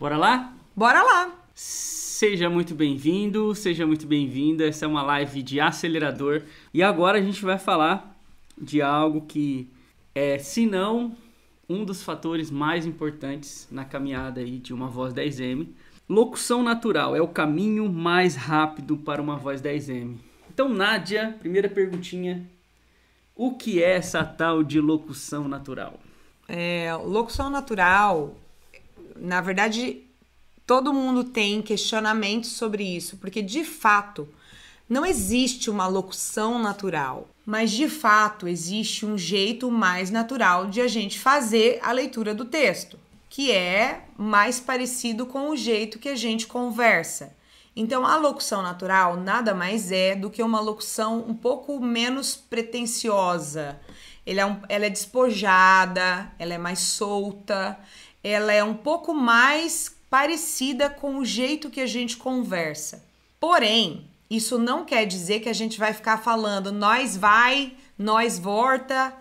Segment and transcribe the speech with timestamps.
[0.00, 0.54] Bora lá?
[0.74, 1.30] Bora lá!
[1.54, 4.66] Seja muito bem-vindo, seja muito bem-vinda.
[4.66, 6.40] Essa é uma live de acelerador
[6.72, 8.18] e agora a gente vai falar
[8.56, 9.70] de algo que
[10.14, 11.14] é, se não
[11.68, 15.68] um dos fatores mais importantes na caminhada aí de uma voz 10M.
[16.08, 20.16] Locução natural é o caminho mais rápido para uma voz 10M.
[20.48, 22.48] Então, Nádia, primeira perguntinha:
[23.36, 26.00] o que é essa tal de locução natural?
[26.48, 28.34] É, locução natural,
[29.20, 30.02] na verdade,
[30.66, 34.28] todo mundo tem questionamentos sobre isso, porque de fato
[34.88, 40.88] não existe uma locução natural, mas de fato existe um jeito mais natural de a
[40.88, 46.16] gente fazer a leitura do texto, que é mais parecido com o jeito que a
[46.16, 47.36] gente conversa.
[47.76, 53.78] Então, a locução natural nada mais é do que uma locução um pouco menos pretensiosa,
[54.26, 57.78] ela é, um, ela é despojada, ela é mais solta,
[58.22, 63.04] ela é um pouco mais parecida com o jeito que a gente conversa.
[63.38, 69.12] Porém, isso não quer dizer que a gente vai ficar falando nós vai, nós volta,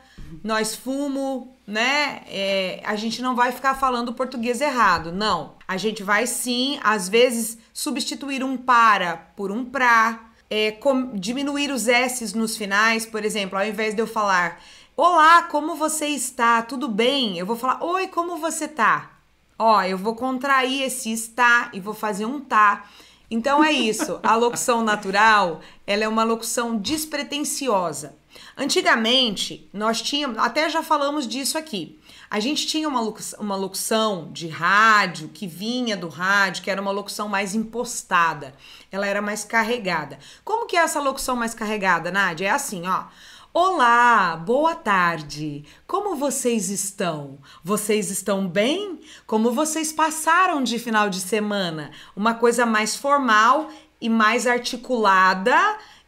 [0.44, 2.22] nós fumo, né?
[2.28, 5.54] É, a gente não vai ficar falando português errado, não.
[5.68, 10.20] A gente vai sim, às vezes, substituir um para por um pra,
[10.50, 14.62] é, com, diminuir os S's nos finais, por exemplo, ao invés de eu falar
[15.02, 16.62] Olá, como você está?
[16.62, 17.38] Tudo bem?
[17.38, 19.12] Eu vou falar Oi, como você tá?
[19.58, 22.84] Ó, eu vou contrair esse está e vou fazer um tá.
[23.32, 24.20] Então é isso.
[24.22, 28.18] A locução natural, ela é uma locução despretensiosa.
[28.58, 31.98] Antigamente, nós tínhamos, até já falamos disso aqui.
[32.30, 36.82] A gente tinha uma locução, uma locução de rádio que vinha do rádio, que era
[36.82, 38.54] uma locução mais impostada.
[38.92, 40.20] Ela era mais carregada.
[40.44, 42.48] Como que é essa locução mais carregada, Nádia?
[42.48, 43.06] É assim, ó.
[43.52, 45.66] Olá, boa tarde.
[45.88, 47.40] Como vocês estão?
[47.64, 49.00] Vocês estão bem?
[49.26, 51.90] Como vocês passaram de final de semana?
[52.16, 55.58] Uma coisa mais formal e mais articulada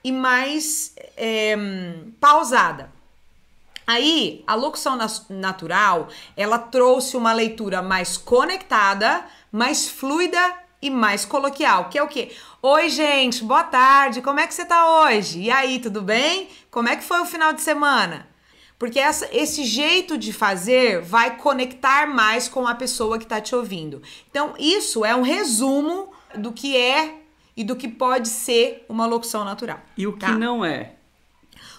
[0.04, 1.56] e mais é,
[2.20, 2.92] pausada.
[3.88, 4.96] Aí, a locução
[5.28, 12.08] natural, ela trouxe uma leitura mais conectada, mais fluida e mais coloquial, que é o
[12.08, 12.32] quê?
[12.62, 15.42] Oi, gente, boa tarde, como é que você tá hoje?
[15.42, 16.50] E aí, tudo bem?
[16.72, 18.28] Como é que foi o final de semana?
[18.80, 23.56] Porque essa, esse jeito de fazer vai conectar mais com a pessoa que está te
[23.56, 24.02] ouvindo.
[24.30, 27.16] Então, isso é um resumo do que é
[27.56, 29.80] e do que pode ser uma locução natural.
[29.96, 30.28] E o tá?
[30.28, 30.94] que não é?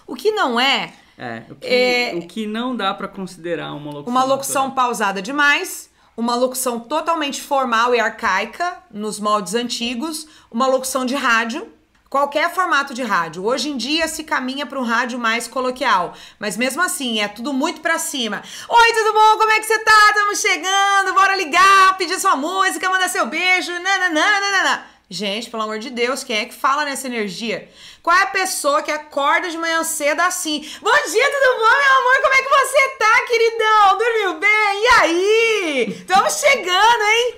[0.07, 0.93] O que não é.
[1.17, 4.11] É, o que, é, o que não dá para considerar uma locução.
[4.11, 4.85] Uma locução natural.
[4.85, 11.71] pausada demais uma locução totalmente formal e arcaica nos moldes antigos, uma locução de rádio,
[12.09, 13.43] qualquer formato de rádio.
[13.43, 17.51] Hoje em dia se caminha para um rádio mais coloquial, mas mesmo assim é tudo
[17.51, 18.43] muito para cima.
[18.69, 19.37] Oi, tudo bom?
[19.39, 20.09] Como é que você tá?
[20.09, 24.92] Estamos chegando, bora ligar, pedir sua música, mandar seu beijo, nananana.
[25.09, 27.69] Gente, pelo amor de Deus, quem é que fala nessa energia?
[28.01, 30.59] Qual é a pessoa que acorda de manhã cedo assim?
[30.81, 32.21] Bom dia, tudo bom, meu amor?
[32.21, 33.97] Como é que você tá, queridão?
[33.97, 34.83] Dormiu bem?
[34.83, 35.95] E aí?
[35.99, 37.35] Estamos chegando, hein?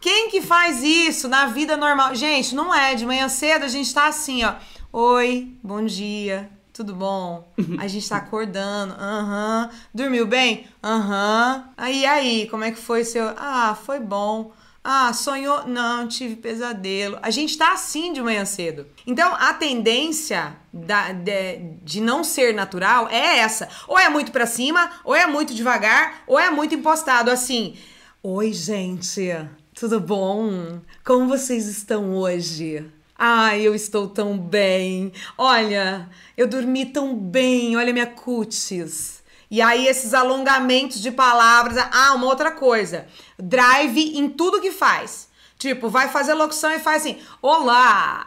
[0.00, 2.14] Quem que faz isso na vida normal?
[2.14, 2.94] Gente, não é.
[2.94, 4.54] De manhã cedo a gente tá assim, ó.
[4.92, 7.52] Oi, bom dia, tudo bom?
[7.80, 8.94] A gente tá acordando.
[8.94, 9.68] Aham.
[9.70, 9.78] Uhum.
[9.92, 10.68] Dormiu bem?
[10.82, 11.56] Aham.
[11.56, 11.72] Uhum.
[11.76, 13.34] Aí, aí, como é que foi seu?
[13.36, 14.52] Ah, foi bom.
[14.88, 15.66] Ah, sonhou?
[15.66, 17.18] Não, tive pesadelo.
[17.20, 18.86] A gente tá assim de manhã cedo.
[19.04, 23.68] Então, a tendência da, de, de não ser natural é essa.
[23.88, 27.32] Ou é muito para cima, ou é muito devagar, ou é muito impostado.
[27.32, 27.76] Assim,
[28.22, 29.28] oi, gente,
[29.74, 30.80] tudo bom?
[31.04, 32.88] Como vocês estão hoje?
[33.18, 35.12] Ai, eu estou tão bem.
[35.36, 37.76] Olha, eu dormi tão bem.
[37.76, 39.15] Olha minha cutis.
[39.50, 41.76] E aí, esses alongamentos de palavras.
[41.92, 43.06] Ah, uma outra coisa.
[43.38, 45.28] Drive em tudo que faz.
[45.58, 48.24] Tipo, vai fazer locução e faz assim: Olá,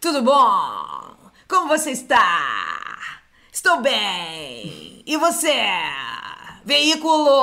[0.00, 1.16] tudo bom?
[1.48, 3.20] Como você está?
[3.52, 5.02] Estou bem.
[5.06, 5.54] E você?
[6.64, 7.42] Veículo,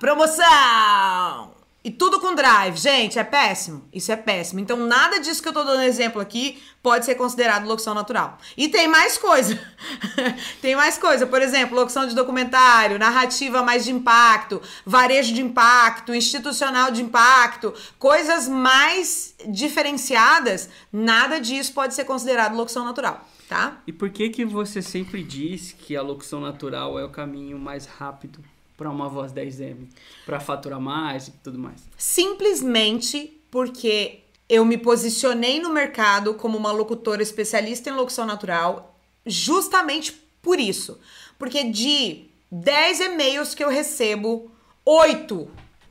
[0.00, 1.57] promoção.
[1.88, 3.88] E tudo com drive, gente, é péssimo.
[3.90, 4.60] Isso é péssimo.
[4.60, 8.36] Então, nada disso que eu tô dando exemplo aqui pode ser considerado locução natural.
[8.58, 9.58] E tem mais coisa.
[10.60, 11.26] tem mais coisa.
[11.26, 17.72] Por exemplo, locução de documentário, narrativa mais de impacto, varejo de impacto, institucional de impacto,
[17.98, 20.68] coisas mais diferenciadas.
[20.92, 23.26] Nada disso pode ser considerado locução natural.
[23.48, 23.80] Tá?
[23.86, 27.86] E por que que você sempre diz que a locução natural é o caminho mais
[27.86, 28.44] rápido
[28.78, 29.88] para uma voz 10M,
[30.24, 31.82] para faturar mais e tudo mais?
[31.98, 40.12] Simplesmente porque eu me posicionei no mercado como uma locutora especialista em locução natural, justamente
[40.40, 40.98] por isso.
[41.38, 44.50] Porque de 10 e-mails que eu recebo,
[44.86, 45.50] 8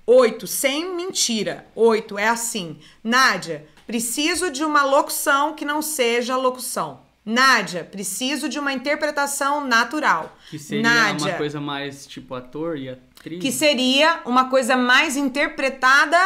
[0.09, 1.67] Oito, sem mentira.
[1.75, 2.79] Oito é assim.
[3.03, 7.01] Nádia, preciso de uma locução que não seja locução.
[7.27, 10.33] Nádia, preciso de uma interpretação natural.
[10.49, 13.41] Que seria Nádia, uma coisa mais tipo ator e atriz.
[13.41, 16.17] que seria uma coisa mais interpretada,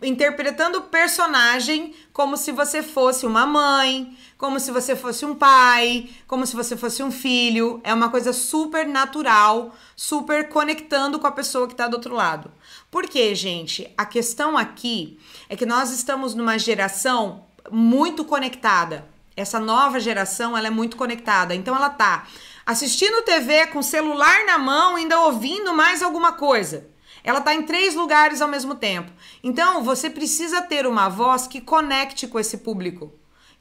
[0.00, 6.10] interpretando o personagem como se você fosse uma mãe, como se você fosse um pai,
[6.28, 7.80] como se você fosse um filho.
[7.82, 12.52] É uma coisa super natural, super conectando com a pessoa que está do outro lado.
[12.88, 13.92] Por quê, gente?
[13.98, 19.15] A questão aqui é que nós estamos numa geração muito conectada.
[19.36, 21.54] Essa nova geração, ela é muito conectada.
[21.54, 22.26] Então ela tá
[22.64, 26.88] assistindo TV com celular na mão, ainda ouvindo mais alguma coisa.
[27.22, 29.12] Ela tá em três lugares ao mesmo tempo.
[29.42, 33.12] Então você precisa ter uma voz que conecte com esse público.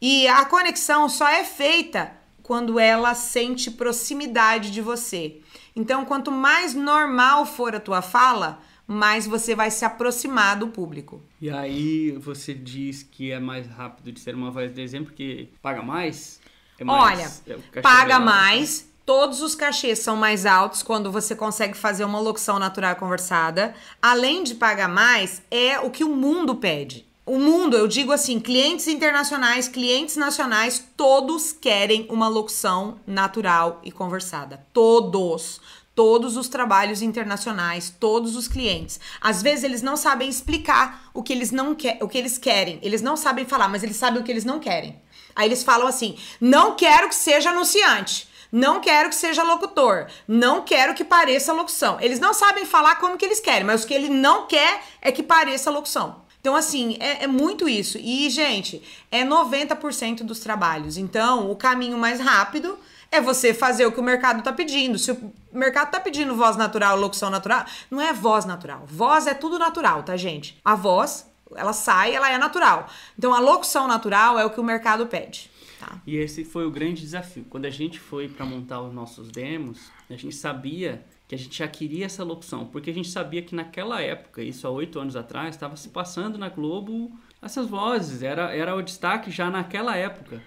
[0.01, 2.11] E a conexão só é feita
[2.43, 5.41] quando ela sente proximidade de você.
[5.75, 11.21] Então, quanto mais normal for a tua fala, mais você vai se aproximar do público.
[11.41, 15.49] E aí você diz que é mais rápido de ser uma voz de exemplo porque
[15.61, 16.39] paga mais?
[16.79, 18.89] É Olha, mais- é o cachê paga melhor, mais.
[19.05, 23.75] Todos os cachês são mais altos quando você consegue fazer uma locução natural e conversada.
[24.01, 27.05] Além de pagar mais, é o que o mundo pede.
[27.23, 33.91] O mundo, eu digo assim, clientes internacionais, clientes nacionais, todos querem uma locução natural e
[33.91, 34.63] conversada.
[34.73, 35.59] Todos.
[35.95, 38.99] Todos os trabalhos internacionais, todos os clientes.
[39.21, 42.79] Às vezes eles não sabem explicar o que eles não que, o que eles querem.
[42.83, 45.01] Eles não sabem falar, mas eles sabem o que eles não querem.
[45.33, 48.27] Aí eles falam assim: "Não quero que seja anunciante.
[48.51, 50.07] Não quero que seja locutor.
[50.27, 53.87] Não quero que pareça locução." Eles não sabem falar como que eles querem, mas o
[53.87, 56.25] que ele não quer é que pareça locução.
[56.45, 57.97] Então, assim, é, é muito isso.
[57.97, 58.79] E, gente,
[59.11, 60.95] é 90% dos trabalhos.
[60.95, 62.77] Então, o caminho mais rápido
[63.11, 64.97] é você fazer o que o mercado tá pedindo.
[64.97, 68.83] Se o mercado tá pedindo voz natural, locução natural, não é voz natural.
[68.85, 70.59] Voz é tudo natural, tá, gente?
[70.63, 72.87] A voz, ela sai, ela é natural.
[73.17, 75.49] Então, a locução natural é o que o mercado pede,
[75.79, 75.99] tá?
[76.05, 77.45] E esse foi o grande desafio.
[77.49, 81.57] Quando a gente foi para montar os nossos demos, a gente sabia que a gente
[81.57, 85.15] já queria essa locução, porque a gente sabia que naquela época, isso há oito anos
[85.15, 87.11] atrás, estava se passando na Globo
[87.41, 90.41] essas vozes, era, era o destaque já naquela época.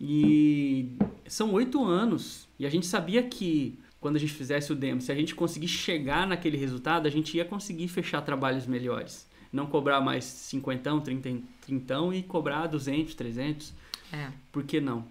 [0.00, 0.92] E
[1.26, 5.10] são oito anos, e a gente sabia que quando a gente fizesse o demo, se
[5.10, 9.26] a gente conseguir chegar naquele resultado, a gente ia conseguir fechar trabalhos melhores.
[9.52, 13.74] Não cobrar mais cinquentão, trinta- trintão e cobrar 200, 300.
[14.12, 14.28] É.
[14.52, 15.04] Por que não?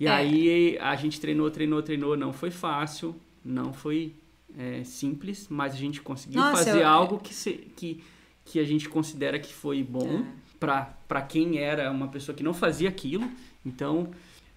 [0.00, 0.10] E É.
[0.10, 2.16] aí a gente treinou, treinou, treinou.
[2.16, 4.14] Não foi fácil, não foi
[4.56, 8.04] é, simples, mas a gente conseguiu Nossa, fazer eu- algo que, se- que,
[8.44, 10.24] que a gente considera que foi bom É.
[10.60, 13.28] para quem era uma pessoa que não fazia aquilo.
[13.64, 14.10] Então,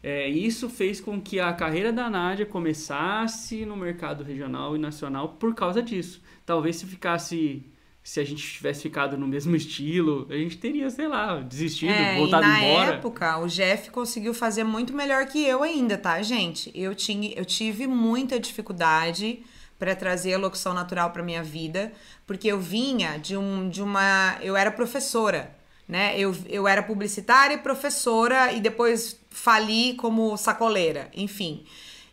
[0.04, 5.30] é, isso fez com que a carreira da Nádia começasse no mercado regional e nacional
[5.40, 6.22] por causa disso.
[6.46, 7.64] Talvez se ficasse.
[8.04, 12.16] Se a gente tivesse ficado no mesmo estilo, a gente teria, sei lá, desistido, É,
[12.16, 12.94] voltado e na embora.
[12.96, 16.72] época, o Jeff conseguiu fazer muito melhor que eu ainda, tá, gente?
[16.74, 19.40] Eu, tinha, eu tive muita dificuldade
[19.78, 21.92] para trazer a locução natural para minha vida,
[22.26, 24.38] porque eu vinha de, um, de uma.
[24.42, 25.54] Eu era professora,
[25.88, 26.20] né?
[26.20, 31.66] Eu, eu era publicitária e professora, e depois fali como sacoleira, enfim.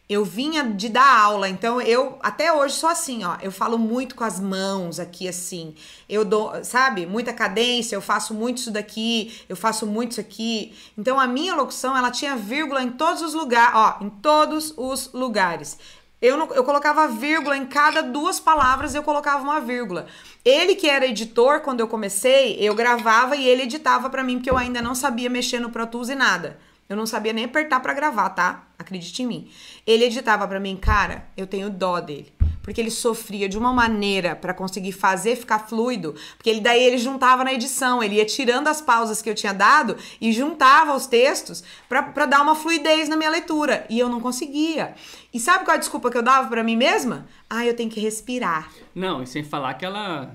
[0.07, 3.39] Eu vinha de dar aula, então eu até hoje sou assim, ó.
[3.41, 5.75] Eu falo muito com as mãos aqui, assim.
[6.07, 10.75] Eu dou, sabe, muita cadência, eu faço muito isso daqui, eu faço muito isso aqui.
[10.97, 15.11] Então a minha locução, ela tinha vírgula em todos os lugares, ó, em todos os
[15.15, 15.79] lugares.
[16.25, 20.07] Eu, não, eu colocava vírgula em cada duas palavras, eu colocava uma vírgula.
[20.43, 24.51] Ele que era editor, quando eu comecei, eu gravava e ele editava pra mim, porque
[24.51, 26.59] eu ainda não sabia mexer no Pro Tools e nada.
[26.89, 28.65] Eu não sabia nem apertar pra gravar, tá?
[28.79, 29.51] Acredite em mim.
[29.87, 32.33] Ele editava pra mim, cara, eu tenho dó dele.
[32.65, 36.15] Porque ele sofria de uma maneira pra conseguir fazer ficar fluido.
[36.37, 39.53] Porque ele, daí ele juntava na edição, ele ia tirando as pausas que eu tinha
[39.53, 43.85] dado e juntava os textos pra, pra dar uma fluidez na minha leitura.
[43.91, 44.95] E eu não conseguia.
[45.33, 47.29] E sabe qual a desculpa que eu dava pra mim mesma?
[47.51, 48.73] Ah, eu tenho que respirar.
[48.95, 50.35] Não, e sem falar que ela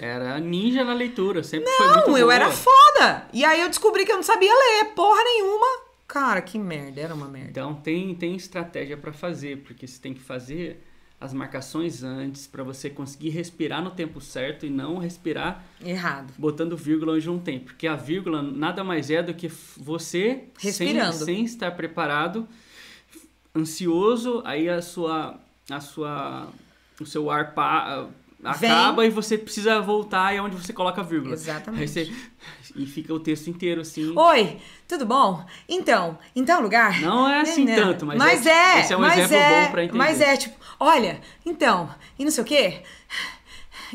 [0.00, 3.28] era ninja na leitura, sempre foi muito Não, eu era foda.
[3.34, 5.66] E aí eu descobri que eu não sabia ler porra nenhuma.
[6.08, 7.50] Cara, que merda, era uma merda.
[7.50, 10.82] Então tem, tem estratégia pra fazer, porque você tem que fazer
[11.20, 16.32] as marcações antes pra você conseguir respirar no tempo certo e não respirar Errado.
[16.36, 20.88] botando vírgula onde não tem, porque a vírgula nada mais é do que você sem,
[20.88, 21.24] Respirando.
[21.24, 22.46] sem estar preparado,
[23.54, 25.38] ansioso, aí a sua
[25.70, 26.48] a sua
[27.00, 28.08] o seu ar pa,
[28.44, 31.34] acaba e você precisa voltar e é onde você coloca a vírgula.
[31.34, 31.80] Exatamente.
[31.82, 32.12] Aí você,
[32.76, 34.12] e fica o texto inteiro assim.
[34.16, 35.44] Oi, tudo bom?
[35.68, 37.00] Então, tal lugar.
[37.00, 39.64] Não é assim Né, tanto, mas mas é- é, esse é um mas exemplo é,
[39.64, 39.98] bom pra entender.
[39.98, 42.82] Mas é tipo, olha, então, e não sei o quê.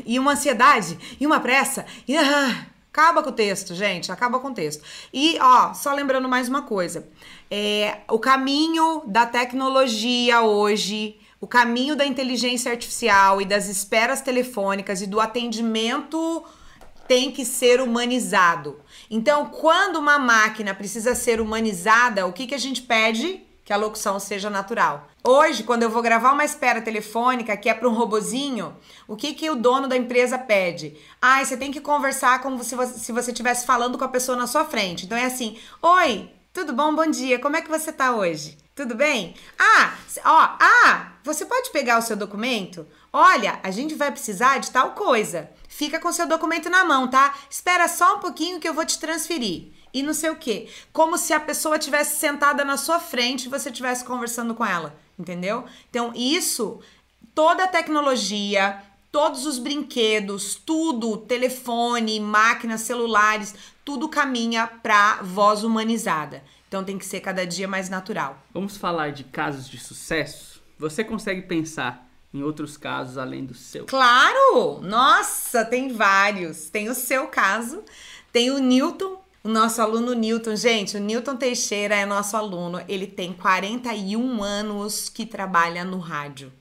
[0.04, 4.48] e uma ansiedade, e uma pressa, e ah, acaba com o texto, gente, acaba com
[4.48, 4.84] o texto.
[5.12, 7.08] E ó, só lembrando mais uma coisa,
[7.50, 15.02] é, o caminho da tecnologia hoje, o caminho da inteligência artificial e das esperas telefônicas
[15.02, 16.44] e do atendimento
[17.08, 18.80] tem que ser humanizado.
[19.10, 23.42] Então, quando uma máquina precisa ser humanizada, o que, que a gente pede?
[23.64, 25.08] Que a locução seja natural.
[25.24, 28.76] Hoje, quando eu vou gravar uma espera telefônica que é para um robozinho,
[29.06, 30.98] o que, que o dono da empresa pede?
[31.20, 34.36] Ah, você tem que conversar como se você, se você estivesse falando com a pessoa
[34.36, 35.04] na sua frente.
[35.04, 36.92] Então é assim: Oi, tudo bom?
[36.92, 37.38] Bom dia.
[37.38, 38.58] Como é que você tá hoje?
[38.74, 39.36] Tudo bem?
[39.56, 42.84] Ah, ó, ah, você pode pegar o seu documento?
[43.12, 45.48] Olha, a gente vai precisar de tal coisa.
[45.68, 47.32] Fica com seu documento na mão, tá?
[47.48, 49.72] Espera só um pouquinho que eu vou te transferir.
[49.94, 50.68] E não sei o quê.
[50.92, 54.98] Como se a pessoa tivesse sentada na sua frente e você estivesse conversando com ela,
[55.18, 55.64] entendeu?
[55.88, 56.80] Então, isso,
[57.34, 63.54] toda a tecnologia, todos os brinquedos, tudo, telefone, máquinas, celulares,
[63.84, 66.42] tudo caminha para voz humanizada.
[66.66, 68.42] Então tem que ser cada dia mais natural.
[68.54, 70.62] Vamos falar de casos de sucesso?
[70.78, 73.84] Você consegue pensar em outros casos além do seu?
[73.84, 74.80] Claro!
[74.80, 76.70] Nossa, tem vários.
[76.70, 77.84] Tem o seu caso,
[78.32, 80.56] tem o Newton, o nosso aluno Newton.
[80.56, 82.80] Gente, o Newton Teixeira é nosso aluno.
[82.88, 86.52] Ele tem 41 anos que trabalha no rádio.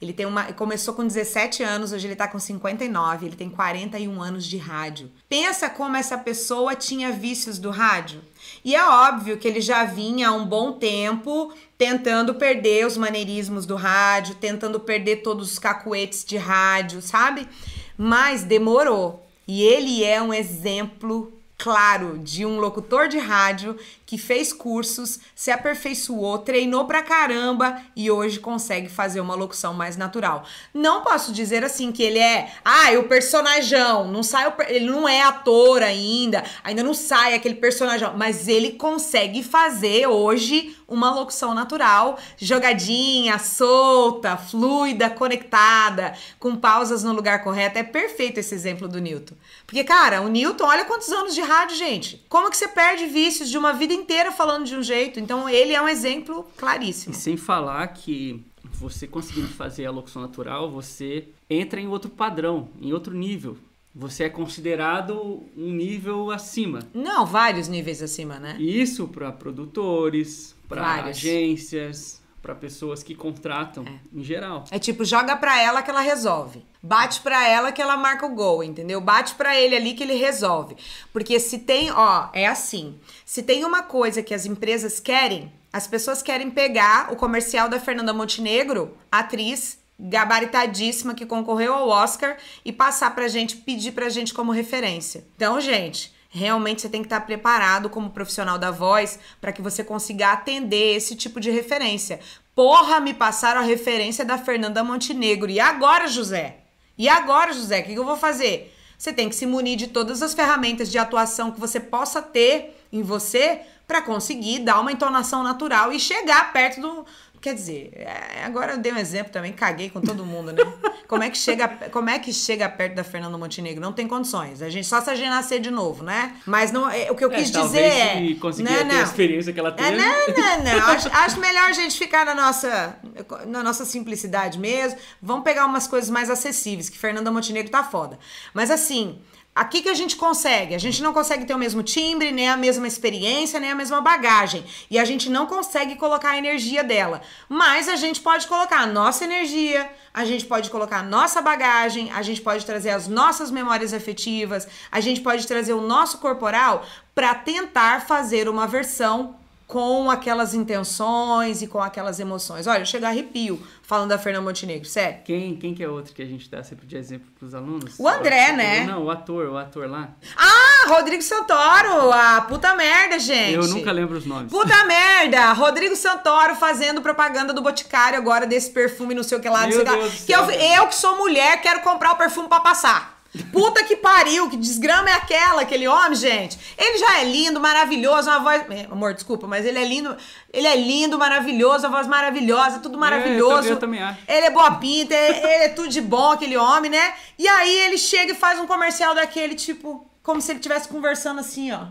[0.00, 4.20] Ele tem uma, começou com 17 anos, hoje ele tá com 59, ele tem 41
[4.20, 5.10] anos de rádio.
[5.26, 8.20] Pensa como essa pessoa tinha vícios do rádio.
[8.62, 13.64] E é óbvio que ele já vinha há um bom tempo tentando perder os maneirismos
[13.64, 17.48] do rádio, tentando perder todos os cacuetes de rádio, sabe?
[17.96, 19.26] Mas demorou.
[19.48, 25.50] E ele é um exemplo claro de um locutor de rádio que fez cursos, se
[25.50, 30.44] aperfeiçoou, treinou pra caramba e hoje consegue fazer uma locução mais natural.
[30.72, 35.08] Não posso dizer assim que ele é, ah, é o personajão, não sai, ele não
[35.08, 41.52] é ator ainda, ainda não sai aquele personagem, mas ele consegue fazer hoje uma locução
[41.52, 47.78] natural, jogadinha, solta, fluida, conectada, com pausas no lugar correto.
[47.78, 49.34] É perfeito esse exemplo do Newton.
[49.66, 52.24] Porque, cara, o Newton, olha quantos anos de rádio, gente.
[52.28, 55.18] Como que você perde vícios de uma vida inteira falando de um jeito?
[55.18, 57.14] Então, ele é um exemplo claríssimo.
[57.14, 62.68] E sem falar que você conseguindo fazer a locução natural, você entra em outro padrão,
[62.80, 63.56] em outro nível.
[63.94, 66.80] Você é considerado um nível acima.
[66.92, 68.56] Não, vários níveis acima, né?
[68.60, 73.98] Isso para produtores, para agências, para pessoas que contratam é.
[74.14, 74.64] em geral.
[74.70, 76.64] É tipo, joga para ela que ela resolve.
[76.80, 79.00] Bate para ela que ela marca o gol, entendeu?
[79.00, 80.76] Bate para ele ali que ele resolve.
[81.12, 83.00] Porque se tem, ó, é assim.
[83.24, 87.80] Se tem uma coisa que as empresas querem, as pessoas querem pegar o comercial da
[87.80, 94.32] Fernanda Montenegro, atriz gabaritadíssima que concorreu ao Oscar e passar pra gente, pedir pra gente
[94.32, 95.26] como referência.
[95.34, 99.82] Então, gente, realmente você tem que estar preparado como profissional da voz para que você
[99.82, 102.20] consiga atender esse tipo de referência.
[102.54, 105.50] Porra, me passaram a referência da Fernanda Montenegro.
[105.50, 106.58] E agora, José?
[106.96, 108.74] E agora, José, o que eu vou fazer?
[108.96, 112.76] Você tem que se munir de todas as ferramentas de atuação que você possa ter
[112.92, 117.06] em você para conseguir dar uma entonação natural e chegar perto do,
[117.40, 120.62] Quer dizer, é, agora eu dei um exemplo também, caguei com todo mundo, né?
[121.06, 123.80] Como é que chega, como é que chega perto da Fernanda Montenegro?
[123.80, 124.60] Não tem condições.
[124.60, 126.34] A gente só se a gente nascer de novo, né?
[126.44, 129.52] Mas não, é, o que eu é, quis dizer é, conseguir né, ter a experiência
[129.52, 129.88] que ela teve.
[129.88, 130.86] É, não, não, não.
[130.96, 132.98] Acho, acho melhor a gente ficar na nossa
[133.46, 134.98] na nossa simplicidade mesmo.
[135.22, 138.18] Vamos pegar umas coisas mais acessíveis, que Fernanda Montenegro tá foda.
[138.52, 139.20] Mas assim,
[139.56, 142.58] Aqui que a gente consegue, a gente não consegue ter o mesmo timbre, nem a
[142.58, 144.62] mesma experiência, nem a mesma bagagem.
[144.90, 147.22] E a gente não consegue colocar a energia dela.
[147.48, 152.12] Mas a gente pode colocar a nossa energia, a gente pode colocar a nossa bagagem,
[152.12, 156.84] a gente pode trazer as nossas memórias afetivas, a gente pode trazer o nosso corporal
[157.14, 162.66] para tentar fazer uma versão com aquelas intenções e com aquelas emoções.
[162.66, 165.18] Olha, eu chego a arrepio falando da Fernanda Montenegro, sério.
[165.24, 167.98] Quem, quem que é outro que a gente dá sempre de exemplo pros alunos?
[167.98, 168.84] O André, o né?
[168.84, 170.10] Não, o ator, o ator lá.
[170.36, 172.12] Ah, Rodrigo Santoro!
[172.12, 173.54] Ah, puta merda, gente!
[173.54, 174.50] Eu nunca lembro os nomes.
[174.50, 175.52] Puta merda!
[175.52, 179.72] Rodrigo Santoro fazendo propaganda do Boticário agora desse perfume, não sei o que lá, não
[179.72, 180.08] sei o que lá.
[180.26, 183.15] Que eu, eu que sou mulher, quero comprar o perfume para passar.
[183.44, 186.58] Puta que pariu, que desgrama é aquela, aquele homem, gente?
[186.76, 188.62] Ele já é lindo, maravilhoso, uma voz.
[188.70, 190.16] É, amor, desculpa, mas ele é lindo.
[190.52, 193.68] Ele é lindo, maravilhoso, a voz maravilhosa, tudo maravilhoso.
[193.68, 194.18] É, eu, também acho.
[194.26, 197.14] Ele é boa pinta, ele, ele é tudo de bom, aquele homem, né?
[197.38, 201.40] E aí ele chega e faz um comercial daquele, tipo, como se ele estivesse conversando
[201.40, 201.86] assim, ó.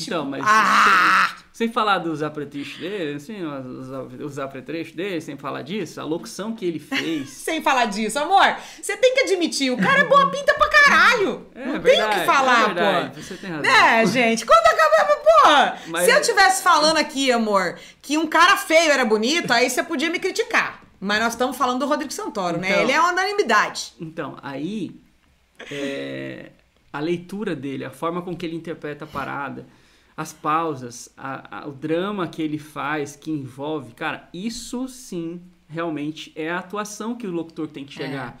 [0.00, 1.30] Então, mas Ah!
[1.58, 6.54] Sem falar dos apetrechos dele, assim, os, os apetrechos dele, sem falar disso, a locução
[6.54, 7.30] que ele fez.
[7.48, 11.48] Sem falar disso, amor, você tem que admitir, o cara é boa pinta pra caralho.
[11.56, 13.22] É não tem o verdade, que falar, é verdade, pô.
[13.22, 13.72] você tem razão.
[13.72, 14.46] Né, gente?
[14.46, 15.90] Quando acabava, pô.
[15.90, 19.82] Mas- Se eu tivesse falando aqui, amor, que um cara feio era bonito, aí você
[19.82, 20.80] podia me criticar.
[21.00, 22.70] Mas nós estamos falando do Rodrigo Santoro, né?
[22.70, 22.82] Então.
[22.82, 23.94] Ele é uma unanimidade.
[24.00, 24.94] Então, aí
[25.72, 26.50] é,
[26.92, 29.66] a leitura dele, a forma com que ele interpreta a parada,
[30.18, 36.32] as pausas, a- a- o drama que ele faz, que envolve, cara, isso sim realmente
[36.34, 38.36] é a atuação que o locutor tem que chegar.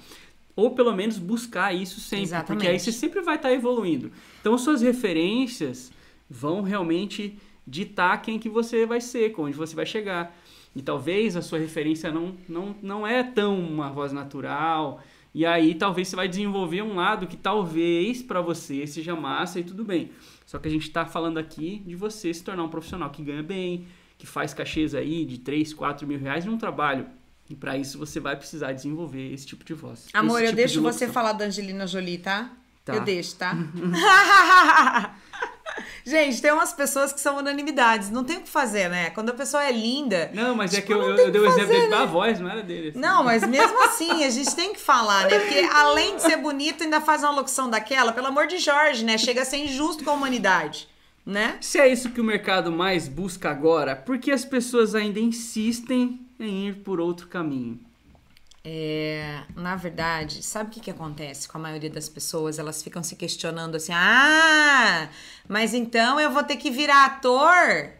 [0.56, 2.66] Ou pelo menos buscar isso sempre, porque Exatamente.
[2.66, 4.10] aí você sempre vai estar evoluindo.
[4.40, 5.92] Então suas referências
[6.28, 10.36] vão realmente ditar quem que você vai ser, onde você vai chegar.
[10.74, 15.00] E talvez a sua referência não, não, não é tão uma voz natural.
[15.32, 19.62] E aí talvez você vai desenvolver um lado que talvez para você seja massa e
[19.62, 20.10] tudo bem.
[20.48, 23.42] Só que a gente tá falando aqui de você se tornar um profissional que ganha
[23.42, 23.86] bem,
[24.16, 27.06] que faz cachês aí de 3, 4 mil reais num trabalho.
[27.50, 30.08] E para isso você vai precisar desenvolver esse tipo de voz.
[30.14, 32.50] Amor, eu tipo deixo de você falar da Angelina Jolie, tá?
[32.82, 32.94] Tá.
[32.94, 33.54] Eu deixo, tá?
[36.08, 38.08] Gente, tem umas pessoas que são unanimidades.
[38.08, 39.10] Não tem o que fazer, né?
[39.10, 40.30] Quando a pessoa é linda.
[40.32, 42.06] Não, mas é tipo, que eu, eu, eu dei o exemplo dele da né?
[42.06, 42.88] voz, não era dele.
[42.88, 42.98] assim.
[42.98, 45.38] Não, mas mesmo assim, a gente tem que falar, né?
[45.38, 49.18] Porque além de ser bonito, ainda faz uma locução daquela, pelo amor de Jorge, né?
[49.18, 50.88] Chega a ser injusto com a humanidade,
[51.26, 51.58] né?
[51.60, 56.26] Se é isso que o mercado mais busca agora, por que as pessoas ainda insistem
[56.40, 57.78] em ir por outro caminho?
[58.64, 62.58] É, na verdade, sabe o que, que acontece com a maioria das pessoas?
[62.58, 65.08] Elas ficam se questionando assim: ah,
[65.48, 67.92] mas então eu vou ter que virar ator?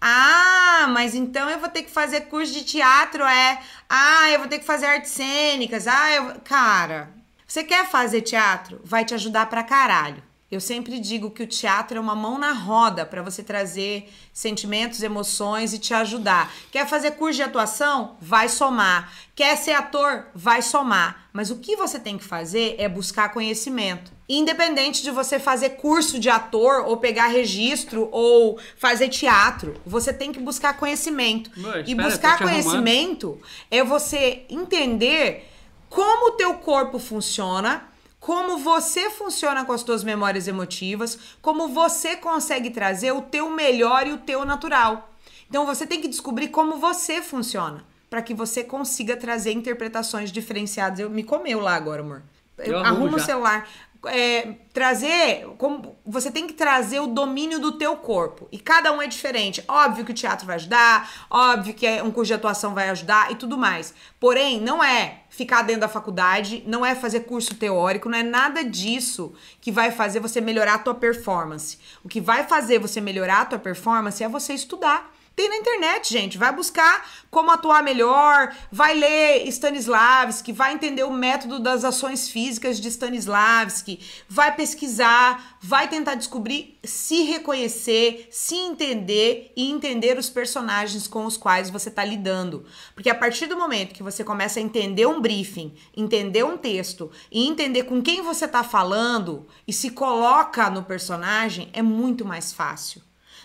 [0.00, 3.60] Ah, mas então eu vou ter que fazer curso de teatro, é?
[3.88, 5.86] Ah, eu vou ter que fazer artes cênicas.
[5.88, 6.40] Ah, eu...
[6.40, 7.10] cara,
[7.46, 8.80] você quer fazer teatro?
[8.84, 10.22] Vai te ajudar pra caralho.
[10.54, 15.02] Eu sempre digo que o teatro é uma mão na roda para você trazer sentimentos,
[15.02, 16.54] emoções e te ajudar.
[16.70, 18.16] Quer fazer curso de atuação?
[18.20, 19.12] Vai somar.
[19.34, 20.26] Quer ser ator?
[20.32, 21.28] Vai somar.
[21.32, 24.12] Mas o que você tem que fazer é buscar conhecimento.
[24.28, 30.30] Independente de você fazer curso de ator ou pegar registro ou fazer teatro, você tem
[30.30, 31.50] que buscar conhecimento.
[31.84, 32.62] E buscar te arrumando.
[32.62, 33.40] conhecimento
[33.72, 35.50] é você entender
[35.88, 37.92] como o teu corpo funciona,
[38.24, 44.06] como você funciona com as tuas memórias emotivas, como você consegue trazer o teu melhor
[44.06, 45.10] e o teu natural.
[45.46, 51.00] Então você tem que descobrir como você funciona, para que você consiga trazer interpretações diferenciadas.
[51.00, 52.22] Eu me comeu lá agora, amor.
[52.56, 53.68] Eu arrumo arrumo o celular.
[54.08, 58.48] É, trazer, como você tem que trazer o domínio do teu corpo.
[58.50, 59.62] E cada um é diferente.
[59.68, 63.36] Óbvio que o teatro vai ajudar, óbvio que um curso de atuação vai ajudar e
[63.36, 63.94] tudo mais.
[64.18, 68.64] Porém, não é ficar dentro da faculdade, não é fazer curso teórico, não é nada
[68.64, 71.78] disso que vai fazer você melhorar a tua performance.
[72.04, 75.13] O que vai fazer você melhorar a tua performance é você estudar.
[75.36, 76.38] Tem na internet, gente.
[76.38, 82.78] Vai buscar como atuar melhor, vai ler Stanislavski, vai entender o método das ações físicas
[82.78, 91.08] de Stanislavski, vai pesquisar, vai tentar descobrir, se reconhecer, se entender e entender os personagens
[91.08, 92.64] com os quais você está lidando.
[92.94, 97.10] Porque a partir do momento que você começa a entender um briefing, entender um texto
[97.32, 102.52] e entender com quem você está falando e se coloca no personagem, é muito mais
[102.52, 103.02] fácil.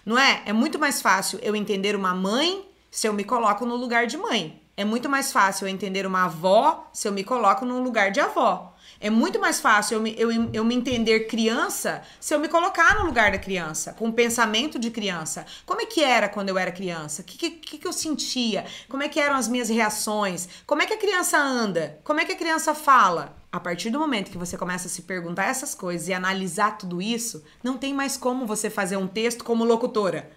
[0.10, 0.42] Não é?
[0.48, 4.18] É muito mais fácil eu entender uma mãe se eu me coloco no lugar de
[4.18, 4.60] mãe.
[4.76, 8.20] É muito mais fácil eu entender uma avó se eu me coloco no lugar de
[8.20, 8.74] avó.
[9.02, 13.00] É muito mais fácil eu me, eu, eu me entender criança se eu me colocar
[13.00, 15.46] no lugar da criança, com o pensamento de criança.
[15.66, 17.22] Como é que era quando eu era criança?
[17.22, 18.66] O que, que, que eu sentia?
[18.90, 20.50] Como é que eram as minhas reações?
[20.66, 21.98] Como é que a criança anda?
[22.04, 23.38] Como é que a criança fala?
[23.50, 27.02] A partir do momento que você começa a se perguntar essas coisas e analisar tudo
[27.02, 30.30] isso, não tem mais como você fazer um texto como locutora.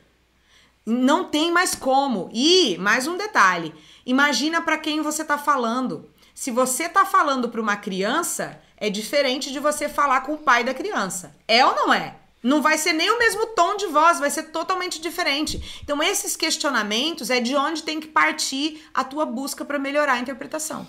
[0.87, 2.31] Não tem mais como.
[2.33, 3.75] E mais um detalhe:
[4.07, 6.12] imagina para quem você tá falando.
[6.35, 10.65] Se você tá falando para uma criança, é diferente de você falar com o pai
[10.65, 11.35] da criança.
[11.47, 12.17] É ou não é?
[12.43, 15.81] Não vai ser nem o mesmo tom de voz, vai ser totalmente diferente.
[15.85, 20.19] Então, esses questionamentos é de onde tem que partir a tua busca para melhorar a
[20.19, 20.87] interpretação.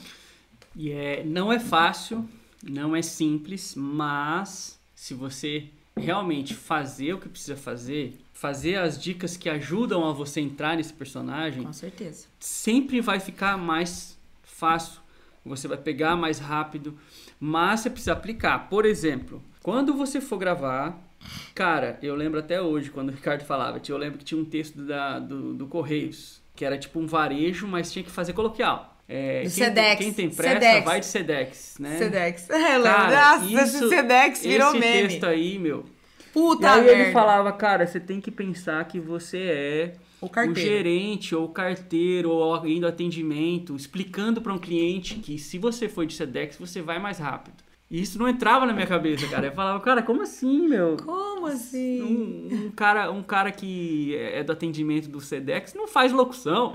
[0.75, 2.27] E é, não é fácil,
[2.63, 9.37] não é simples, mas se você realmente fazer o que precisa fazer, fazer as dicas
[9.37, 12.25] que ajudam a você entrar nesse personagem, Com certeza.
[12.39, 15.02] sempre vai ficar mais fácil.
[15.45, 16.97] Você vai pegar mais rápido,
[17.39, 18.69] mas você precisa aplicar.
[18.69, 20.97] Por exemplo, quando você for gravar,
[21.53, 24.81] cara, eu lembro até hoje quando o Ricardo falava, eu lembro que tinha um texto
[24.85, 28.91] da, do, do Correios, que era tipo um varejo, mas tinha que fazer coloquial.
[29.07, 29.97] É, Do quem, Sedex.
[30.01, 30.85] quem tem pressa Sedex.
[30.85, 31.97] vai de Sedex, né?
[31.97, 32.47] Sedex.
[32.49, 32.81] É.
[32.81, 35.07] Cara, Nossa, isso- esse Sedex virou esse meme.
[35.09, 35.83] texto aí, meu,
[36.33, 37.03] Puta e aí merda.
[37.03, 41.49] ele falava, cara, você tem que pensar que você é O o gerente ou o
[41.49, 46.57] carteiro ou alguém do atendimento, explicando para um cliente que se você for de Sedex,
[46.57, 47.63] você vai mais rápido.
[47.93, 49.47] E isso não entrava na minha cabeça, cara.
[49.47, 50.97] Eu falava, cara, como assim, meu?
[50.97, 52.01] Como assim?
[52.01, 56.73] Um, um cara, um cara que é do atendimento do Sedex não faz locução.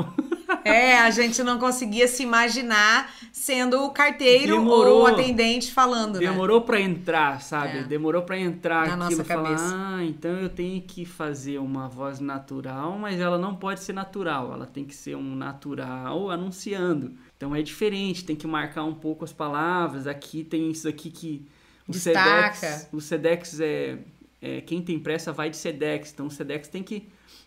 [0.64, 4.98] É, a gente não conseguia se imaginar sendo o carteiro Demorou.
[4.98, 6.28] ou o atendente falando, né?
[6.28, 7.78] Demorou pra entrar, sabe?
[7.78, 7.82] É.
[7.84, 9.18] Demorou pra entrar Na aquilo.
[9.18, 9.74] nossa falar, cabeça.
[9.76, 14.52] ah, então eu tenho que fazer uma voz natural, mas ela não pode ser natural.
[14.52, 17.12] Ela tem que ser um natural anunciando.
[17.36, 20.06] Então é diferente, tem que marcar um pouco as palavras.
[20.06, 21.46] Aqui tem isso aqui que
[21.86, 22.54] o Destaca.
[22.54, 23.98] Sedex, o Sedex é,
[24.42, 26.12] é quem tem pressa vai de Sedex.
[26.12, 27.00] Então o Sedex tem que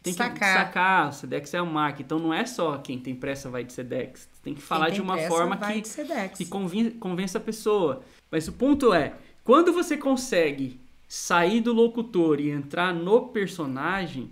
[0.03, 0.55] tem que Destacar.
[0.57, 1.09] destacar.
[1.09, 2.01] O Sedex é a marca.
[2.01, 4.27] Então não é só quem tem pressa vai de Sedex.
[4.43, 5.63] Tem que falar Quem de tem uma pressa forma que
[6.37, 6.45] que
[6.99, 8.03] convença a pessoa.
[8.31, 14.29] Mas o ponto é, quando você consegue sair do locutor e entrar no personagem,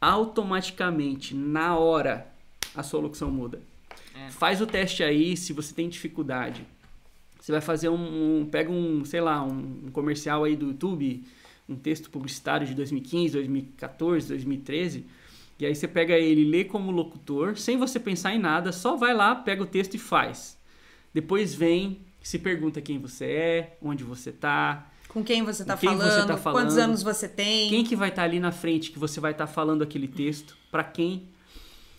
[0.00, 2.26] automaticamente, na hora,
[2.74, 3.60] a sua locução muda.
[4.14, 4.30] É.
[4.30, 6.66] Faz o teste aí se você tem dificuldade.
[7.40, 11.24] Você vai fazer um, um- pega um, sei lá, um, um comercial aí do YouTube,
[11.68, 15.04] um texto publicitário de 2015, 2014, 2013,
[15.58, 19.14] e aí você pega ele, lê como locutor, sem você pensar em nada, só vai
[19.14, 20.58] lá, pega o texto e faz.
[21.14, 25.86] Depois vem, se pergunta quem você é, onde você tá, Com quem você tá, você
[25.86, 26.60] falando, tá falando.
[26.62, 29.46] quantos anos você tem, quem que vai estar ali na frente que você vai estar
[29.46, 31.28] falando aquele texto, pra quem.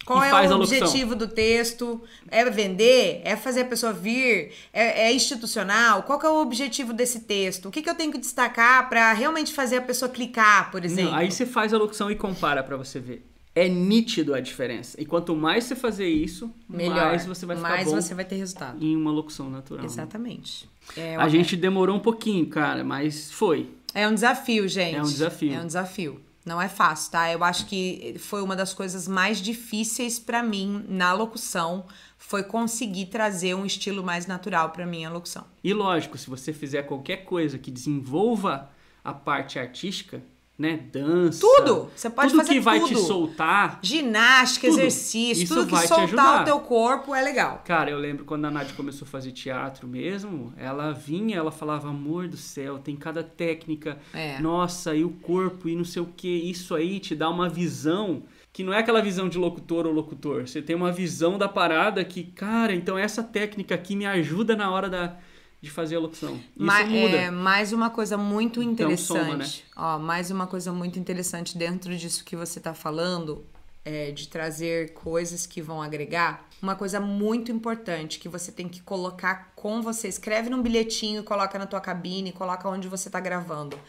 [0.03, 5.13] qual é o objetivo do texto, é vender, é fazer a pessoa vir, é, é
[5.13, 9.13] institucional, qual é o objetivo desse texto, o que, que eu tenho que destacar pra
[9.13, 11.11] realmente fazer a pessoa clicar, por exemplo.
[11.11, 13.32] Não, aí você faz a locução e compara pra você ver.
[13.55, 14.99] É nítido a diferença.
[14.99, 18.25] E quanto mais você fazer isso, Melhor, mais você vai ficar mais bom você vai
[18.25, 18.83] ter resultado.
[18.83, 19.85] em uma locução natural.
[19.85, 20.67] Exatamente.
[20.97, 23.69] É, A gente demorou um pouquinho, cara, mas foi.
[23.93, 24.95] É um desafio, gente.
[24.95, 25.53] É um desafio.
[25.53, 26.21] É um desafio.
[26.45, 27.31] Não é fácil, tá?
[27.31, 31.85] Eu acho que foi uma das coisas mais difíceis pra mim na locução,
[32.17, 35.45] foi conseguir trazer um estilo mais natural pra minha locução.
[35.63, 38.69] E lógico, se você fizer qualquer coisa que desenvolva
[39.03, 40.21] a parte artística,
[40.57, 41.89] né, dança, Tudo!
[41.95, 42.99] Você pode tudo fazer que vai te tudo.
[43.07, 43.79] soltar.
[43.81, 44.79] Ginástica, Tudo.
[44.79, 46.41] exercício, Isso tudo que vai te soltar ajudar.
[46.41, 47.61] o teu corpo é legal.
[47.65, 51.89] Cara, eu lembro quando a Nádia começou a fazer teatro mesmo, ela vinha, ela falava,
[51.89, 54.39] amor do céu, tem cada técnica, É.
[54.39, 58.23] nossa, e o corpo, e não sei o que, isso aí te dá uma visão
[58.51, 62.05] que não é aquela visão de locutor ou locutor, você tem uma visão da parada
[62.05, 65.17] que, cara, então essa técnica aqui me ajuda na hora da,
[65.63, 66.35] de fazer a locução.
[66.35, 67.15] Isso Ma- muda.
[67.15, 69.23] é, mais uma coisa muito Então, interessante.
[69.23, 69.49] soma, né?
[69.77, 73.45] Ó, mais uma coisa muito interessante dentro disso que você tá falando,
[73.85, 76.45] é, de trazer coisas que vão agregar.
[76.61, 80.09] Uma coisa muito importante que você tem que colocar com você.
[80.09, 83.79] Escreve num bilhetinho, coloca na tua cabine, coloca onde você tá gravando.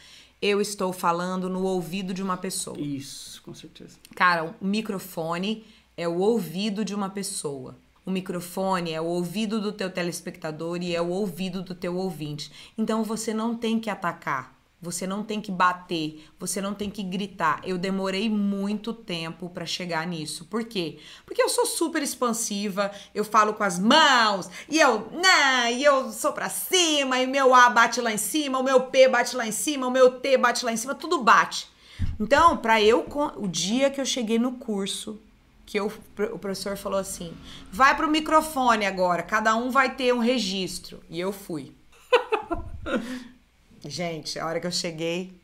[0.40, 2.78] Eu estou falando no ouvido de uma pessoa.
[2.78, 3.96] Isso, com certeza.
[4.14, 7.76] Cara, o microfone é o ouvido de uma pessoa.
[8.06, 12.52] O microfone é o ouvido do teu telespectador e é o ouvido do teu ouvinte.
[12.76, 17.02] Então você não tem que atacar, você não tem que bater, você não tem que
[17.02, 17.62] gritar.
[17.64, 20.44] Eu demorei muito tempo pra chegar nisso.
[20.44, 20.98] Por quê?
[21.24, 26.12] Porque eu sou super expansiva, eu falo com as mãos, e eu, né, e eu
[26.12, 29.46] sou pra cima, e meu A bate lá em cima, o meu P bate lá
[29.46, 31.72] em cima, o meu T bate lá em cima, tudo bate.
[32.20, 35.22] Então, para eu, o dia que eu cheguei no curso,
[35.66, 35.92] que eu,
[36.32, 37.36] o professor falou assim:
[37.72, 41.02] vai pro microfone agora, cada um vai ter um registro.
[41.08, 41.74] E eu fui.
[43.84, 45.38] Gente, a hora que eu cheguei,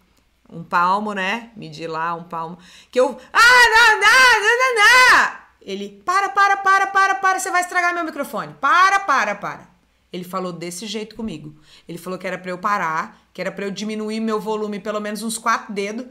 [0.51, 1.51] um palmo, né?
[1.57, 2.59] Medi lá um palmo.
[2.91, 3.19] Que eu.
[3.33, 5.41] Ah, não, não, não, não, não!
[5.63, 8.55] Ele, para, para, para, para, para, você vai estragar meu microfone.
[8.61, 9.69] Para, para, para.
[10.13, 11.55] Ele falou desse jeito comigo.
[11.89, 15.01] Ele falou que era pra eu parar, que era pra eu diminuir meu volume pelo
[15.01, 16.07] menos uns quatro dedos.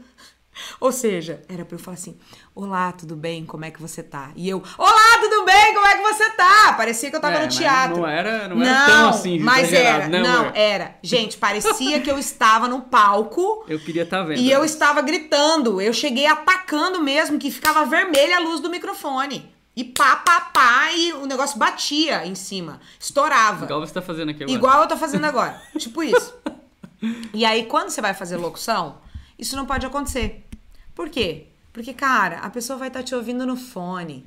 [0.80, 2.18] Ou seja, era pra eu falar assim:
[2.54, 3.44] Olá, tudo bem?
[3.46, 4.30] Como é que você tá?
[4.34, 5.74] E eu: Olá, tudo bem?
[5.74, 6.72] Como é que você tá?
[6.76, 7.98] Parecia que eu tava É, no teatro.
[7.98, 10.52] não era- não era tão assim, Mas era, né, não, amor?
[10.56, 10.96] era.
[11.02, 14.38] Gente, parecia que eu estava no palco Eu queria estar vendo.
[14.40, 15.80] e eu estava gritando.
[15.80, 19.50] Eu cheguei atacando mesmo, que ficava vermelha a luz do microfone.
[19.76, 22.80] E pá, pá, pá, e o negócio batia em cima.
[22.98, 23.64] Estourava.
[23.64, 24.58] Igual você tá fazendo aqui agora.
[24.58, 25.62] Igual eu tô fazendo agora.
[25.78, 26.34] tipo isso.
[27.32, 28.98] E aí, quando você vai fazer locução,
[29.40, 30.46] isso não pode acontecer.
[30.94, 31.46] Por quê?
[31.72, 34.26] Porque, cara, a pessoa vai estar te ouvindo no fone.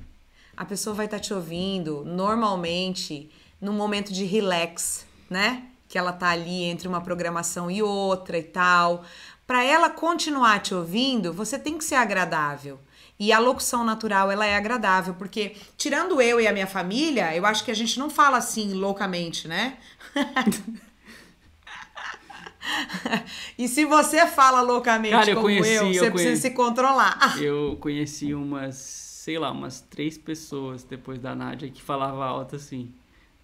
[0.55, 3.29] A pessoa vai estar te ouvindo normalmente
[3.61, 5.63] num momento de relax, né?
[5.87, 9.03] Que ela tá ali entre uma programação e outra e tal.
[9.45, 12.79] Para ela continuar te ouvindo, você tem que ser agradável.
[13.19, 17.45] E a locução natural, ela é agradável, porque tirando eu e a minha família, eu
[17.45, 19.77] acho que a gente não fala assim loucamente, né?
[23.57, 26.41] e se você fala loucamente Cara, eu como conheci, eu, eu você precisa conheci.
[26.41, 27.37] se controlar.
[27.41, 32.91] Eu conheci umas, sei lá, umas três pessoas depois da Nádia que falava alto assim.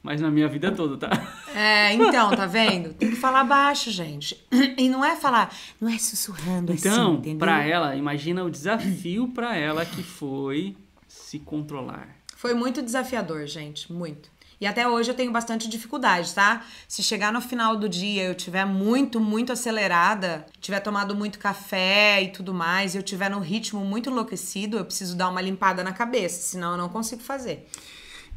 [0.01, 1.10] Mas na minha vida toda, tá?
[1.53, 2.93] É, então, tá vendo?
[2.93, 4.41] Tem que falar baixo, gente.
[4.77, 7.39] E não é falar, não é sussurrando assim, Então, entendeu?
[7.39, 10.77] pra ela, imagina o desafio pra ela que foi
[11.08, 12.08] se controlar.
[12.36, 14.29] Foi muito desafiador, gente, muito.
[14.62, 16.65] E até hoje eu tenho bastante dificuldade, tá?
[16.88, 22.22] Se chegar no final do dia eu tiver muito, muito acelerada, tiver tomado muito café
[22.22, 25.93] e tudo mais, eu tiver num ritmo muito enlouquecido, eu preciso dar uma limpada na
[25.93, 27.69] cabeça, senão eu não consigo fazer.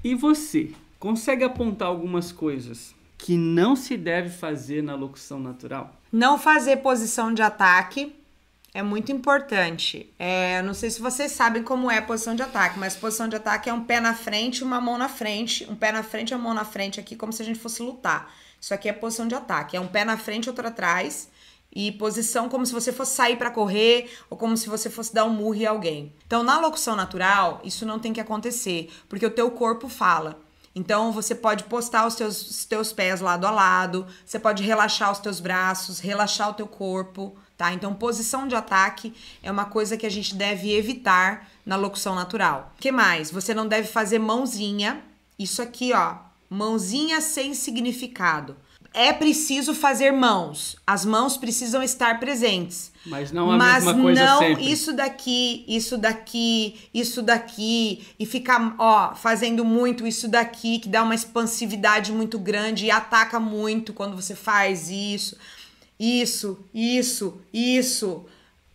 [0.04, 5.96] E você, consegue apontar algumas coisas que não se deve fazer na locução natural?
[6.12, 8.14] Não fazer posição de ataque
[8.74, 10.12] é muito importante.
[10.18, 13.36] É, não sei se vocês sabem como é a posição de ataque, mas posição de
[13.36, 15.66] ataque é um pé na frente e uma mão na frente.
[15.70, 17.82] Um pé na frente e uma mão na frente aqui, como se a gente fosse
[17.82, 18.32] lutar.
[18.58, 19.76] Isso aqui é posição de ataque.
[19.76, 21.30] É um pé na frente outro atrás.
[21.74, 25.24] E posição como se você fosse sair para correr ou como se você fosse dar
[25.24, 26.14] um murro em alguém.
[26.26, 30.38] Então, na locução natural, isso não tem que acontecer, porque o teu corpo fala.
[30.74, 35.12] Então você pode postar os teus, os teus pés lado a lado, você pode relaxar
[35.12, 37.72] os teus braços, relaxar o teu corpo, tá?
[37.72, 42.72] Então posição de ataque é uma coisa que a gente deve evitar na locução natural.
[42.80, 43.30] que mais?
[43.30, 45.00] Você não deve fazer mãozinha.
[45.38, 46.16] Isso aqui, ó,
[46.50, 48.56] mãozinha sem significado.
[48.92, 50.76] É preciso fazer mãos.
[50.84, 52.90] As mãos precisam estar presentes.
[53.06, 54.70] Mas não a Mas mesma coisa não sempre.
[54.70, 61.02] isso daqui, isso daqui, isso daqui e ficar, ó, fazendo muito isso daqui que dá
[61.04, 65.36] uma expansividade muito grande e ataca muito quando você faz isso.
[65.98, 68.24] Isso, isso, isso.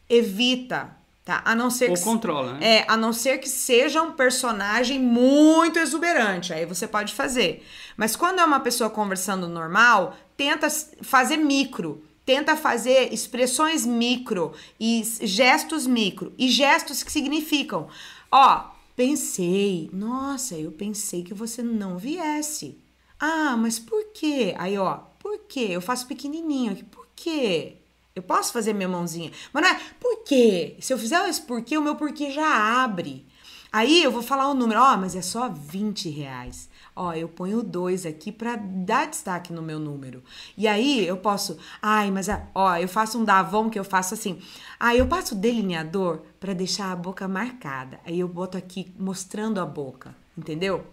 [0.09, 1.41] Evita, tá?
[1.43, 2.77] A não ser Ou que controla, né?
[2.77, 7.65] é, a não ser que seja um personagem muito exuberante, aí você pode fazer.
[7.97, 10.69] Mas quando é uma pessoa conversando normal, tenta
[11.01, 17.87] fazer micro, tenta fazer expressões micro e gestos micro e gestos que significam,
[18.31, 22.77] ó, pensei, nossa, eu pensei que você não viesse.
[23.19, 24.53] Ah, mas por quê?
[24.57, 25.67] Aí, ó, por quê?
[25.69, 27.75] Eu faço pequenininho aqui, por quê?
[28.15, 29.31] Eu posso fazer minha mãozinha.
[29.53, 30.75] Mas não é por quê?
[30.79, 33.25] Se eu fizer esse porquê, o meu porquê já abre.
[33.71, 36.69] Aí eu vou falar o número, ó, mas é só 20 reais.
[36.95, 40.23] Ó, eu ponho dois aqui pra dar destaque no meu número.
[40.57, 44.13] E aí eu posso, ai, mas a- ó, eu faço um davão que eu faço
[44.15, 44.39] assim.
[44.79, 47.99] Ah, eu passo delineador pra deixar a boca marcada.
[48.05, 50.83] Aí eu boto aqui mostrando a boca, entendeu?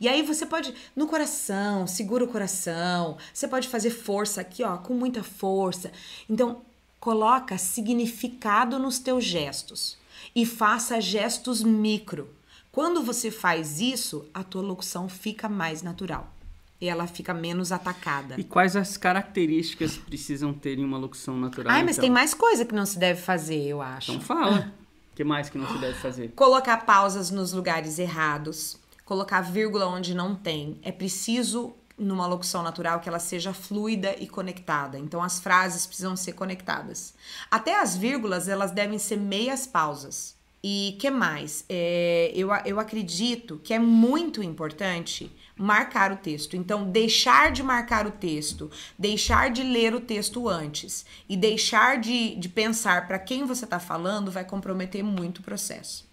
[0.00, 3.16] E aí você pode, no coração, segura o coração.
[3.32, 5.90] Você pode fazer força aqui, ó, com muita força.
[6.28, 6.62] Então,
[7.00, 9.96] coloca significado nos teus gestos
[10.34, 12.28] e faça gestos micro.
[12.70, 16.30] Quando você faz isso, a tua locução fica mais natural.
[16.78, 18.34] E ela fica menos atacada.
[18.38, 21.72] E quais as características precisam ter em uma locução natural?
[21.72, 22.02] Ai, mas então?
[22.02, 24.10] tem mais coisa que não se deve fazer, eu acho.
[24.10, 24.70] Então fala.
[25.10, 26.32] O que mais que não se deve fazer?
[26.36, 30.78] Colocar pausas nos lugares errados, colocar vírgula onde não tem.
[30.82, 34.98] É preciso, numa locução natural, que ela seja fluida e conectada.
[34.98, 37.14] Então, as frases precisam ser conectadas.
[37.50, 40.36] Até as vírgulas, elas devem ser meias pausas.
[40.62, 41.64] E que mais?
[41.68, 46.56] É, eu, eu acredito que é muito importante marcar o texto.
[46.56, 52.34] Então, deixar de marcar o texto, deixar de ler o texto antes e deixar de,
[52.34, 56.04] de pensar para quem você está falando vai comprometer muito o processo.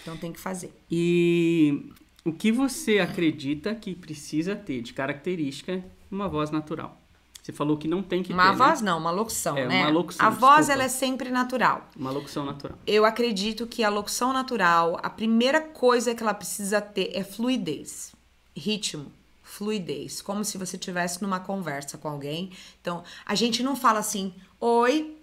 [0.00, 0.72] Então, tem que fazer.
[0.88, 1.90] E
[2.28, 7.00] o que você acredita que precisa ter de característica uma voz natural?
[7.42, 8.90] Você falou que não tem que Uma ter, voz né?
[8.90, 9.82] não, uma locução, É, né?
[9.82, 10.72] uma locução, a voz desculpa.
[10.72, 11.88] ela é sempre natural.
[11.96, 12.76] Uma locução natural.
[12.84, 18.12] Eu acredito que a locução natural, a primeira coisa que ela precisa ter é fluidez,
[18.56, 19.12] ritmo,
[19.44, 22.50] fluidez, como se você estivesse numa conversa com alguém.
[22.80, 25.16] Então, a gente não fala assim: "Oi,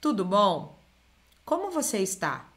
[0.00, 0.78] tudo bom?
[1.44, 2.48] Como você está?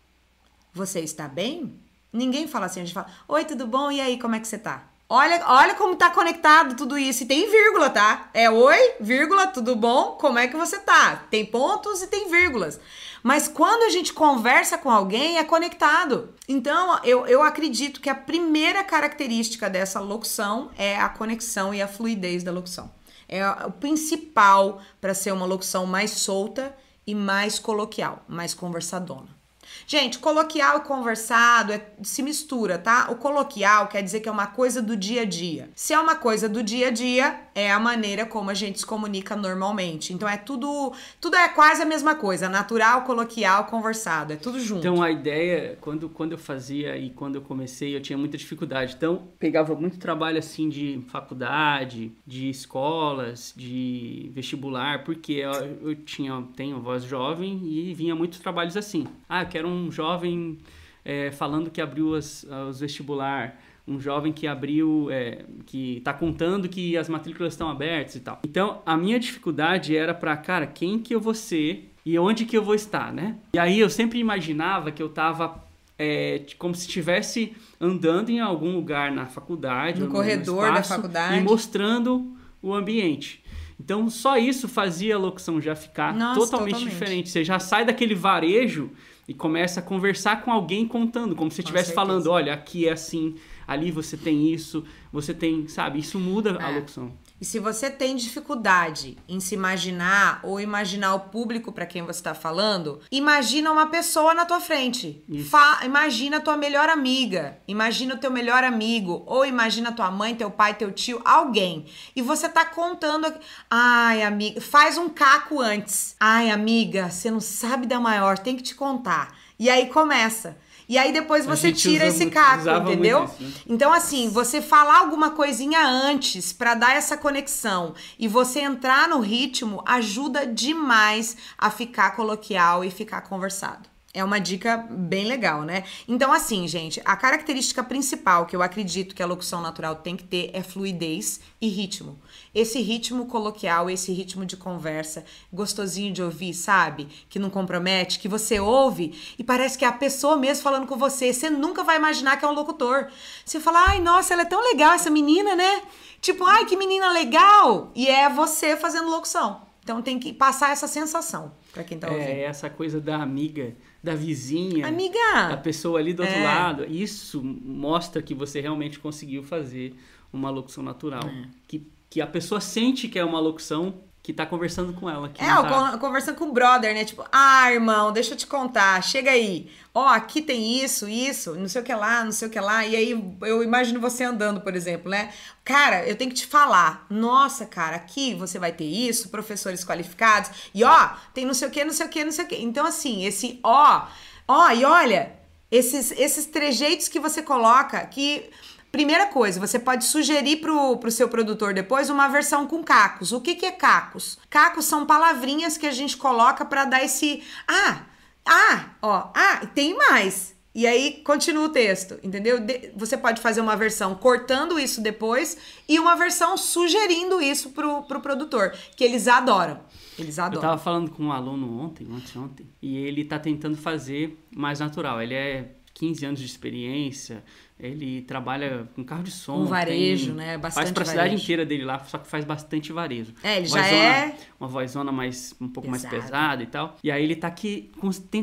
[0.74, 1.74] Você está bem?"
[2.12, 3.91] Ninguém fala assim, a gente fala: "Oi, tudo bom?
[3.91, 7.24] E aí, como é que você tá?" Olha, olha como tá conectado tudo isso.
[7.24, 8.30] E tem vírgula, tá?
[8.32, 10.12] É oi, vírgula, tudo bom?
[10.19, 11.26] Como é que você tá?
[11.32, 12.80] Tem pontos e tem vírgulas.
[13.24, 16.36] Mas quando a gente conversa com alguém, é conectado.
[16.48, 21.88] Então, eu, eu acredito que a primeira característica dessa locução é a conexão e a
[21.88, 22.91] fluidez da locução.
[23.28, 29.38] É o principal para ser uma locução mais solta e mais coloquial, mais conversadona.
[29.88, 33.08] Gente, coloquial e conversado é, se mistura, tá?
[33.10, 35.69] O coloquial quer dizer que é uma coisa do dia a dia.
[35.75, 38.86] Se é uma coisa do dia a dia, é a maneira como a gente se
[38.86, 40.13] comunica normalmente.
[40.13, 44.79] Então é tudo, tudo é quase a mesma coisa, natural, coloquial, conversado, é tudo junto.
[44.79, 48.93] Então a ideia, quando, quando eu fazia e quando eu comecei, eu tinha muita dificuldade.
[48.95, 56.43] Então pegava muito trabalho assim de faculdade, de escolas, de vestibular, porque eu, eu tinha,
[56.55, 59.05] tenho voz jovem e vinha muitos trabalhos assim.
[59.27, 60.58] Ah, eu quero um jovem
[61.04, 66.69] é, falando que abriu as, os vestibular um jovem que abriu, é, que está contando
[66.69, 68.39] que as matrículas estão abertas e tal.
[68.45, 72.56] Então, a minha dificuldade era para, cara, quem que eu vou ser e onde que
[72.56, 73.38] eu vou estar, né?
[73.54, 75.63] E aí eu sempre imaginava que eu tava
[75.98, 81.38] é, como se estivesse andando em algum lugar na faculdade, no corredor no da faculdade
[81.38, 83.43] e mostrando o ambiente.
[83.80, 87.30] Então, só isso fazia a locução já ficar Nossa, totalmente, totalmente, diferente.
[87.30, 88.91] Você já sai daquele varejo
[89.30, 93.36] e começa a conversar com alguém contando, como se estivesse falando, olha, aqui é assim,
[93.69, 95.99] ali você tem isso, você tem, sabe?
[95.99, 96.63] Isso muda é.
[96.63, 97.13] a locução.
[97.39, 102.19] E se você tem dificuldade em se imaginar ou imaginar o público para quem você
[102.19, 105.23] está falando, imagina uma pessoa na tua frente.
[105.47, 110.34] Fa imagina a tua melhor amiga, imagina o teu melhor amigo, ou imagina tua mãe,
[110.34, 111.86] teu pai, teu tio, alguém.
[112.15, 113.32] E você tá contando,
[113.69, 116.15] ai, amiga, faz um caco antes.
[116.19, 119.38] Ai, amiga, você não sabe da maior, tem que te contar.
[119.60, 120.58] E aí começa.
[120.89, 123.25] E aí depois você tira esse caco, entendeu?
[123.25, 123.52] Isso, né?
[123.67, 129.19] Então, assim, você falar alguma coisinha antes para dar essa conexão e você entrar no
[129.19, 133.88] ritmo ajuda demais a ficar coloquial e ficar conversado.
[134.12, 135.84] É uma dica bem legal, né?
[136.08, 140.24] Então, assim, gente, a característica principal que eu acredito que a locução natural tem que
[140.24, 142.19] ter é fluidez e ritmo.
[142.54, 147.08] Esse ritmo coloquial, esse ritmo de conversa, gostosinho de ouvir, sabe?
[147.30, 150.98] Que não compromete, que você ouve e parece que é a pessoa mesmo falando com
[150.98, 151.32] você.
[151.32, 153.10] Você nunca vai imaginar que é um locutor.
[153.45, 155.84] Você fala, ai, nossa, ela é tão legal, essa menina, né?
[156.19, 157.91] Tipo, ai, que menina legal!
[157.93, 159.69] E é você fazendo locução.
[159.84, 162.30] Então tem que passar essa sensação para quem tá é, ouvindo.
[162.30, 165.50] É, essa coisa da amiga da vizinha, Amiga.
[165.50, 166.44] da pessoa ali do outro é.
[166.44, 166.86] lado.
[166.86, 169.96] Isso mostra que você realmente conseguiu fazer
[170.32, 171.28] uma locução natural.
[171.28, 171.48] É.
[171.68, 175.32] Que, que a pessoa sente que é uma locução que tá conversando com ela.
[175.39, 175.97] é, tá...
[175.97, 177.05] conversando com o brother, né?
[177.05, 179.71] Tipo, ah, irmão, deixa eu te contar, chega aí.
[179.93, 182.60] Ó, oh, aqui tem isso, isso, não sei o que lá, não sei o que
[182.60, 182.86] lá.
[182.86, 185.34] E aí eu imagino você andando, por exemplo, né?
[185.63, 187.08] Cara, eu tenho que te falar.
[187.10, 190.51] Nossa, cara, aqui você vai ter isso, professores qualificados.
[190.75, 192.55] E ó, tem não sei o que, não sei o que, não sei o que.
[192.58, 194.05] Então, assim, esse ó,
[194.47, 195.34] ó, e olha,
[195.71, 198.49] esses, esses trejeitos que você coloca que
[198.91, 203.32] Primeira coisa, você pode sugerir pro, pro seu produtor depois uma versão com cacos.
[203.32, 204.39] O que, que é cacos?
[204.49, 207.43] Cacos são palavrinhas que a gente coloca para dar esse.
[207.67, 208.04] Ah,
[208.45, 210.58] ah, ó, ah, tem mais.
[210.73, 212.60] E aí continua o texto, entendeu?
[212.60, 218.04] De, você pode fazer uma versão cortando isso depois e uma versão sugerindo isso pro,
[218.04, 219.80] pro produtor, que eles adoram.
[220.17, 220.58] Eles adoram.
[220.58, 224.80] Eu tava falando com um aluno ontem, ontem, ontem, e ele tá tentando fazer mais
[224.80, 225.21] natural.
[225.21, 227.44] Ele é 15 anos de experiência,
[227.78, 229.58] ele trabalha com carro de som.
[229.58, 230.58] Um varejo, tem, né?
[230.58, 231.24] Bastante Faz pra varejo.
[231.24, 233.34] cidade inteira dele lá, só que faz bastante varejo.
[233.44, 234.38] É, ele já é...
[234.58, 236.14] Uma vozona mais, um pouco Pesado.
[236.14, 236.96] mais pesada e tal.
[237.04, 237.92] E aí ele tá aqui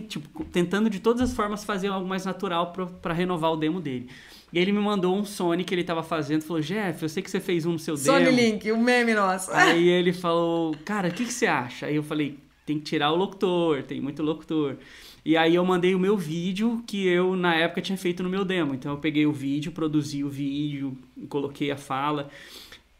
[0.06, 4.10] tipo, tentando de todas as formas fazer algo mais natural para renovar o demo dele.
[4.52, 7.30] E ele me mandou um Sony que ele tava fazendo, falou, Jeff, eu sei que
[7.30, 8.36] você fez um no seu Sony demo.
[8.36, 9.50] Sony Link, o um meme nosso.
[9.50, 11.86] Aí ele falou, cara, o que, que você acha?
[11.86, 14.76] Aí eu falei, tem que tirar o locutor, tem muito locutor.
[15.24, 18.44] E aí eu mandei o meu vídeo que eu na época tinha feito no meu
[18.44, 18.74] demo.
[18.74, 20.98] Então eu peguei o vídeo, produzi o vídeo,
[21.28, 22.28] coloquei a fala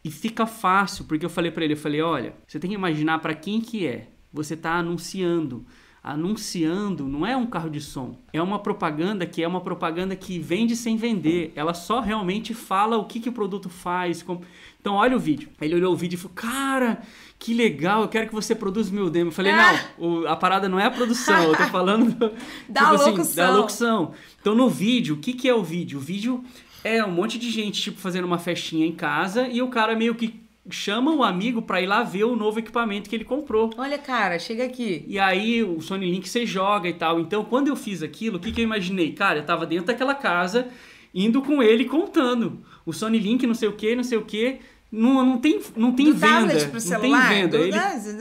[0.04, 3.18] e fica fácil, porque eu falei para ele, eu falei, olha, você tem que imaginar
[3.18, 4.08] para quem que é.
[4.32, 5.66] Você está anunciando
[6.06, 10.38] anunciando não é um carro de som, é uma propaganda que é uma propaganda que
[10.38, 11.52] vende sem vender.
[11.56, 14.22] Ela só realmente fala o que, que o produto faz.
[14.22, 14.42] Como...
[14.80, 15.48] Então, olha o vídeo.
[15.60, 17.02] Ele olhou o vídeo e falou: Cara,
[17.40, 19.30] que legal, eu quero que você produza o meu demo.
[19.30, 19.84] Eu falei: ah.
[19.98, 22.32] Não, o, a parada não é a produção, eu tô falando do,
[22.68, 23.22] da, tipo locução.
[23.22, 24.12] Assim, da locução.
[24.40, 25.98] Então, no vídeo, o que, que é o vídeo?
[25.98, 26.44] O vídeo
[26.84, 30.14] é um monte de gente, tipo, fazendo uma festinha em casa e o cara meio
[30.14, 33.70] que chama o amigo para ir lá ver o novo equipamento que ele comprou.
[33.76, 35.04] Olha, cara, chega aqui.
[35.06, 37.20] E aí o Sony Link você joga e tal.
[37.20, 39.12] Então, quando eu fiz aquilo, o que, que eu imaginei?
[39.12, 40.68] Cara, eu tava dentro daquela casa,
[41.14, 42.60] indo com ele contando.
[42.84, 44.58] O Sony Link, não sei o que, não sei o que.
[44.90, 46.38] Não, não tem, não tem Do venda.
[46.38, 47.56] Tablet pro não celular, tem venda.
[47.58, 47.76] Ele,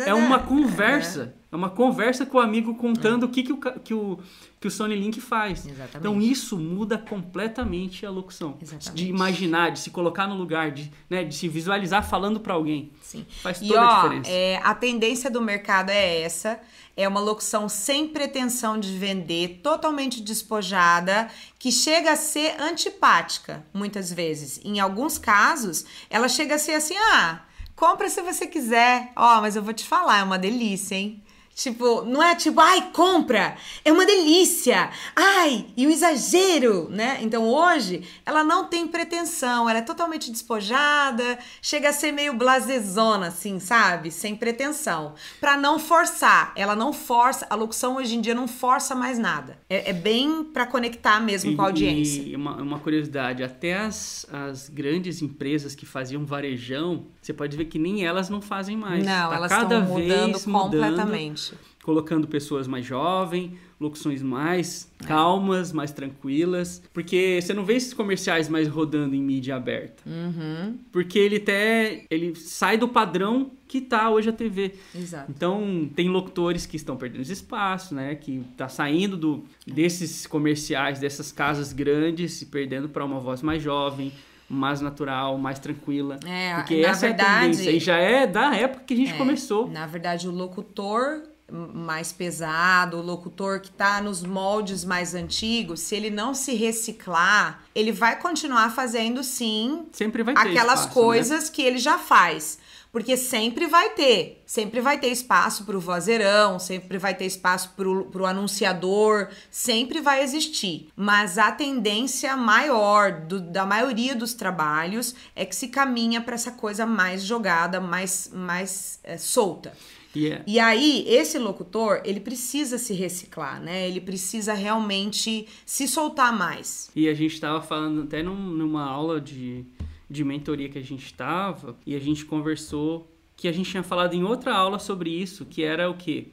[0.05, 1.33] é uma conversa.
[1.41, 4.19] É uma conversa com o amigo contando o que, que, o, que, o,
[4.59, 5.65] que o Sony Link faz.
[5.65, 5.97] Exatamente.
[5.97, 8.57] Então isso muda completamente a locução.
[8.61, 8.93] Exatamente.
[8.93, 12.91] De imaginar, de se colocar no lugar, de, né, de se visualizar falando para alguém.
[13.01, 13.25] Sim.
[13.41, 14.29] Faz E toda a ó, diferença.
[14.29, 16.59] é, a tendência do mercado é essa.
[16.97, 21.27] É uma locução sem pretensão de vender, totalmente despojada,
[21.59, 24.61] que chega a ser antipática, muitas vezes.
[24.63, 27.41] Em alguns casos, ela chega a ser assim: ah,
[27.75, 29.11] compra se você quiser.
[29.13, 31.21] Ó, mas eu vou te falar, é uma delícia, hein?
[31.55, 37.19] Tipo, não é tipo, ai, compra, é uma delícia, ai, e um exagero, né?
[37.21, 43.27] Então hoje ela não tem pretensão, ela é totalmente despojada, chega a ser meio blasezona,
[43.27, 44.11] assim, sabe?
[44.11, 45.15] Sem pretensão.
[45.39, 49.57] Pra não forçar, ela não força, a locução hoje em dia não força mais nada.
[49.69, 52.21] É, é bem pra conectar mesmo com a audiência.
[52.21, 57.65] E uma, uma curiosidade, até as, as grandes empresas que faziam varejão, você pode ver
[57.65, 59.03] que nem elas não fazem mais.
[59.05, 61.53] não, Tá elas cada estão mudando vez mudando, completamente.
[61.83, 66.81] colocando pessoas mais jovens, locuções mais calmas, mais tranquilas.
[66.93, 70.01] Porque você não vê esses comerciais mais rodando em mídia aberta.
[70.05, 74.75] Uhum, Porque ele até ele sai do padrão que tá hoje a TV.
[74.95, 75.31] exato.
[75.35, 78.13] Então, tem locutores que estão perdendo espaço, né?
[78.15, 83.61] Que tá saindo do, desses comerciais, dessas casas grandes e perdendo para uma voz mais
[83.63, 84.11] jovem,
[84.49, 86.19] mais natural, mais tranquila.
[86.25, 87.71] É, Porque na essa é a verdade- tendência.
[87.71, 89.67] E já é da época que a gente É, começou.
[89.69, 91.21] Na verdade, o locutor
[91.51, 97.61] mais pesado, o locutor que tá nos moldes mais antigos, se ele não se reciclar,
[97.75, 101.05] ele vai continuar fazendo sim Sempre vai ter aquelas espaço, né?
[101.05, 102.57] coisas que ele já faz.
[102.95, 108.05] Porque sempre vai ter, sempre vai ter espaço pro vozeirão, sempre vai ter espaço pro,
[108.05, 110.87] pro anunciador, sempre vai existir.
[110.95, 116.51] Mas a tendência maior do- da maioria dos trabalhos é que se caminha para essa
[116.53, 119.73] coisa mais jogada, mais, mais é, solta.
[120.15, 123.89] E é- E aí, esse locutor, ele precisa se reciclar, né?
[123.89, 126.89] Ele precisa realmente se soltar mais.
[126.95, 129.65] E a gente estava falando até num- numa aula de,
[130.09, 134.13] de mentoria que a gente estava e a gente conversou que a gente tinha falado
[134.13, 136.27] em outra aula sobre isso, que era o quê?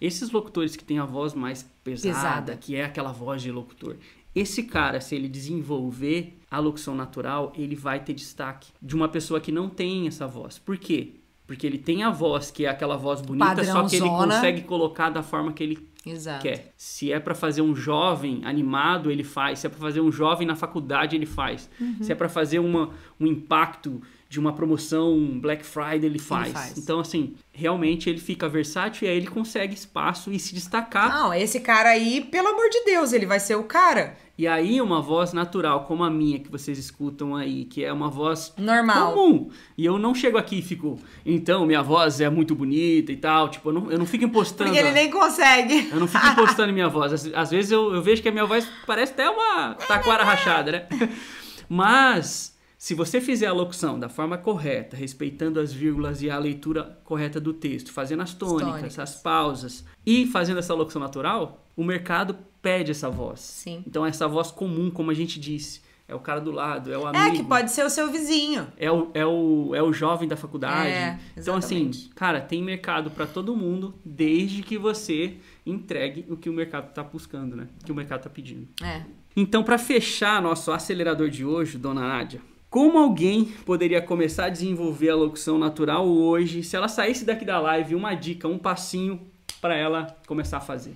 [0.00, 2.56] Esses locutores que têm a voz mais pesada, Pesada.
[2.56, 3.96] que é aquela voz de locutor.
[4.34, 9.40] Esse cara, se ele desenvolver a locução natural, ele vai ter destaque de uma pessoa
[9.40, 10.58] que não tem essa voz.
[10.58, 11.14] Por quê?
[11.46, 15.10] Porque ele tem a voz, que é aquela voz bonita, só que ele consegue colocar
[15.10, 16.42] da forma que ele Exato.
[16.42, 16.72] quer.
[16.76, 19.58] Se é pra fazer um jovem animado, ele faz.
[19.58, 21.68] Se é pra fazer um jovem na faculdade, ele faz.
[21.80, 21.96] Uhum.
[22.00, 24.00] Se é pra fazer uma, um impacto
[24.36, 26.52] de uma promoção Black Friday, ele faz.
[26.52, 26.76] faz.
[26.76, 31.08] Então, assim, realmente ele fica versátil e aí ele consegue espaço e se destacar.
[31.08, 34.78] Não, esse cara aí, pelo amor de Deus, ele vai ser o cara E aí,
[34.82, 39.14] uma voz natural, como a minha, que vocês escutam aí, que é uma voz normal.
[39.14, 39.48] comum.
[39.74, 43.48] E eu não chego aqui e fico, então, minha voz é muito bonita e tal.
[43.48, 44.68] Tipo, eu não, eu não fico impostando.
[44.68, 45.88] Porque ele nem consegue.
[45.90, 47.10] Eu não fico impostando minha voz.
[47.10, 50.72] Às, às vezes eu, eu vejo que a minha voz parece até uma taquara rachada,
[50.72, 50.86] né?
[51.68, 52.55] Mas,
[52.86, 57.40] se você fizer a locução da forma correta, respeitando as vírgulas e a leitura correta
[57.40, 58.98] do texto, fazendo as tônicas, tônicas.
[59.00, 63.40] as pausas e fazendo essa locução natural, o mercado pede essa voz.
[63.40, 63.82] Sim.
[63.84, 67.08] Então, essa voz comum, como a gente disse, é o cara do lado, é o
[67.08, 67.24] amigo.
[67.24, 68.68] É, que pode ser o seu vizinho.
[68.76, 70.88] É o, é, o, é o jovem da faculdade.
[70.88, 76.48] É, então, assim, cara, tem mercado pra todo mundo, desde que você entregue o que
[76.48, 77.66] o mercado tá buscando, né?
[77.82, 78.68] O que o mercado tá pedindo.
[78.80, 79.02] É.
[79.34, 82.40] Então, pra fechar nosso acelerador de hoje, dona Nádia,
[82.76, 87.58] como alguém poderia começar a desenvolver a locução natural hoje, se ela saísse daqui da
[87.58, 89.18] live, uma dica, um passinho
[89.62, 90.92] pra ela começar a fazer?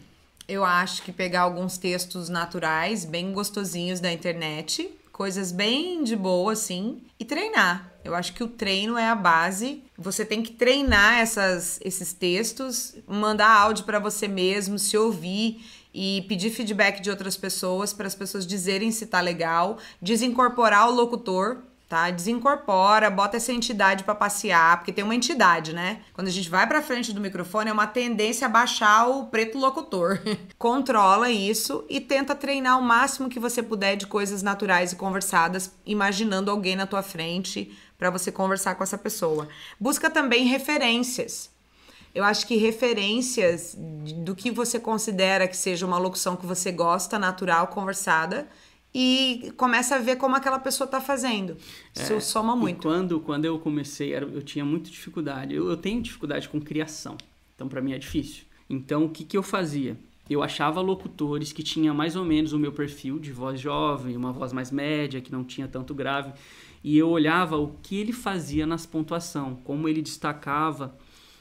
[0.47, 6.53] Eu acho que pegar alguns textos naturais, bem gostosinhos da internet, coisas bem de boa,
[6.53, 7.91] assim, e treinar.
[8.05, 9.83] Eu acho que o treino é a base.
[9.97, 15.65] Você tem que treinar essas, esses textos, mandar áudio para você mesmo, se ouvir
[15.95, 20.95] e pedir feedback de outras pessoas para as pessoas dizerem se tá legal, desincorporar o
[20.95, 22.09] locutor, tá?
[22.09, 26.03] Desincorpora, bota essa entidade pra passear, porque tem uma entidade, né?
[26.13, 29.59] Quando a gente vai pra frente do microfone, é uma tendência a baixar o preto
[29.59, 30.21] locutor.
[30.57, 35.73] Controla isso e tenta treinar o máximo que você puder de coisas naturais e conversadas,
[35.85, 39.49] imaginando alguém na tua frente pra você conversar com essa pessoa.
[39.79, 41.51] Busca também referências.
[42.15, 47.19] Eu acho que referências do que você considera que seja uma locução que você gosta,
[47.19, 48.49] natural, conversada,
[48.95, 51.57] e começa a ver como aquela pessoa tá fazendo.
[51.95, 52.83] Isso É, soma muito.
[52.83, 55.55] quando, quando eu comecei, eu tinha muita dificuldade.
[55.55, 57.17] Eu, eu tenho dificuldade com criação.
[57.55, 58.45] Então, pra mim é difícil.
[58.69, 59.97] Então, o que, que eu fazia?
[60.29, 64.33] Eu achava locutores que tinham mais ou menos o meu perfil de voz jovem, uma
[64.33, 66.33] voz mais média, que não tinha tanto grave.
[66.83, 70.97] E eu olhava o que ele fazia nas pontuação, como ele destacava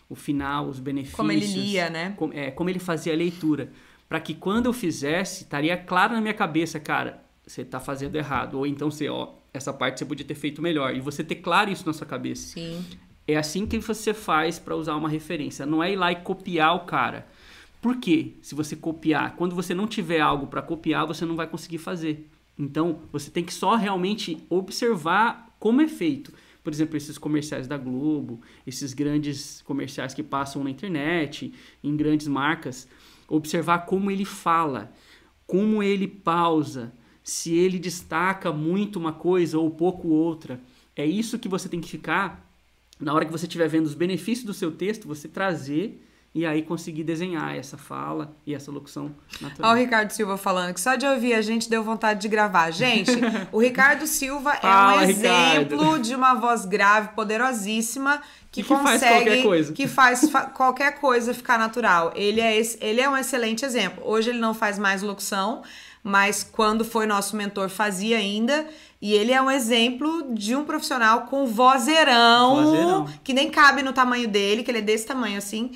[0.09, 1.15] o final, os benefícios.
[1.15, 2.13] Como ele lia, né?
[2.17, 3.71] Como, é, como ele fazia a leitura.
[4.07, 8.55] Para que quando eu fizesse, estaria claro na minha cabeça, cara, você tá fazendo errado.
[8.55, 10.95] Ou então você, ó, essa parte você podia ter feito melhor.
[10.95, 12.53] E você ter claro isso na sua cabeça.
[12.53, 12.85] Sim.
[13.27, 15.65] É assim que você faz para usar uma referência.
[15.65, 17.27] Não é ir lá e copiar o cara.
[17.81, 18.33] Por quê?
[18.41, 22.29] Se você copiar, quando você não tiver algo para copiar, você não vai conseguir fazer.
[22.57, 26.33] Então, você tem que só realmente observar como é feito.
[26.63, 32.27] Por exemplo, esses comerciais da Globo, esses grandes comerciais que passam na internet, em grandes
[32.27, 32.87] marcas,
[33.27, 34.91] observar como ele fala,
[35.47, 36.93] como ele pausa,
[37.24, 40.59] se ele destaca muito uma coisa ou pouco outra.
[40.95, 42.45] É isso que você tem que ficar
[42.99, 46.05] na hora que você estiver vendo os benefícios do seu texto, você trazer
[46.36, 49.72] e aí conseguir desenhar essa fala e essa locução natural.
[49.72, 52.70] Olha o Ricardo Silva falando que só de ouvir a gente deu vontade de gravar.
[52.72, 53.09] Gente,
[53.51, 55.74] o Ricardo Silva Fala, é um Ricardo.
[55.74, 57.09] exemplo de uma voz grave,
[57.53, 59.74] poderosíssima, que, que faz consegue qualquer coisa.
[59.74, 62.13] que faz fa- qualquer coisa ficar natural.
[62.15, 64.03] Ele é, esse- ele é um excelente exemplo.
[64.05, 65.63] Hoje ele não faz mais locução,
[66.03, 68.67] mas quando foi nosso mentor fazia ainda.
[69.01, 73.05] E ele é um exemplo de um profissional com vozeirão, Vozeirão.
[73.23, 75.71] que nem cabe no tamanho dele, que ele é desse tamanho assim.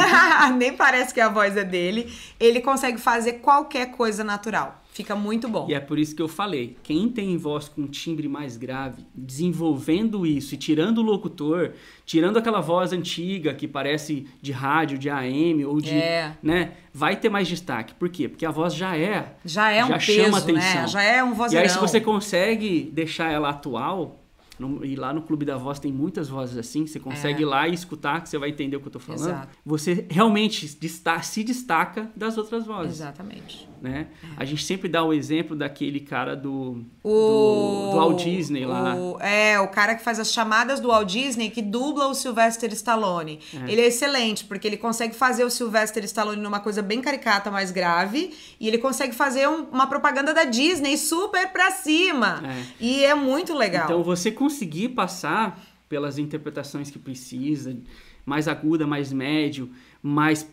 [0.56, 2.10] nem parece que a voz é dele.
[2.40, 4.81] Ele consegue fazer qualquer coisa natural.
[4.92, 5.66] Fica muito bom.
[5.70, 10.26] E é por isso que eu falei, quem tem voz com timbre mais grave, desenvolvendo
[10.26, 11.72] isso e tirando o locutor,
[12.04, 16.36] tirando aquela voz antiga que parece de rádio, de AM ou de, É.
[16.42, 17.94] né, vai ter mais destaque.
[17.94, 18.28] Por quê?
[18.28, 20.44] Porque a voz já é, Já é um já peso, chama né?
[20.44, 20.88] atenção.
[20.88, 21.64] Já é um E vozeirão.
[21.64, 24.20] aí se você consegue deixar ela atual,
[24.58, 27.66] no- e lá no Clube da Voz tem muitas vozes assim, você consegue ir lá
[27.66, 29.22] e escutar que você vai entender o que eu tô falando.
[29.26, 29.30] É.
[29.32, 29.58] Exato.
[29.64, 33.68] Você realmente se destaca das outras vozes Exatamente.
[33.82, 34.06] Né?
[34.36, 38.94] A gente sempre dá o exemplo daquele cara do, O, do, do Walt Disney lá.
[38.94, 42.72] o- é, o cara que faz as chamadas do Walt Disney que dubla o Sylvester
[42.72, 43.40] Stallone.
[43.66, 43.70] É.
[43.72, 47.72] Ele é excelente, porque ele consegue fazer o Sylvester Stallone numa coisa bem caricata, mais
[47.72, 52.40] grave, e ele consegue fazer um- uma propaganda da Disney super pra cima.
[52.46, 52.62] É.
[52.80, 53.84] E é muito legal.
[53.86, 57.76] Então você conseguir passar pelas interpretações que precisa,
[58.24, 59.68] mais aguda, mais médio,
[60.02, 60.46] mais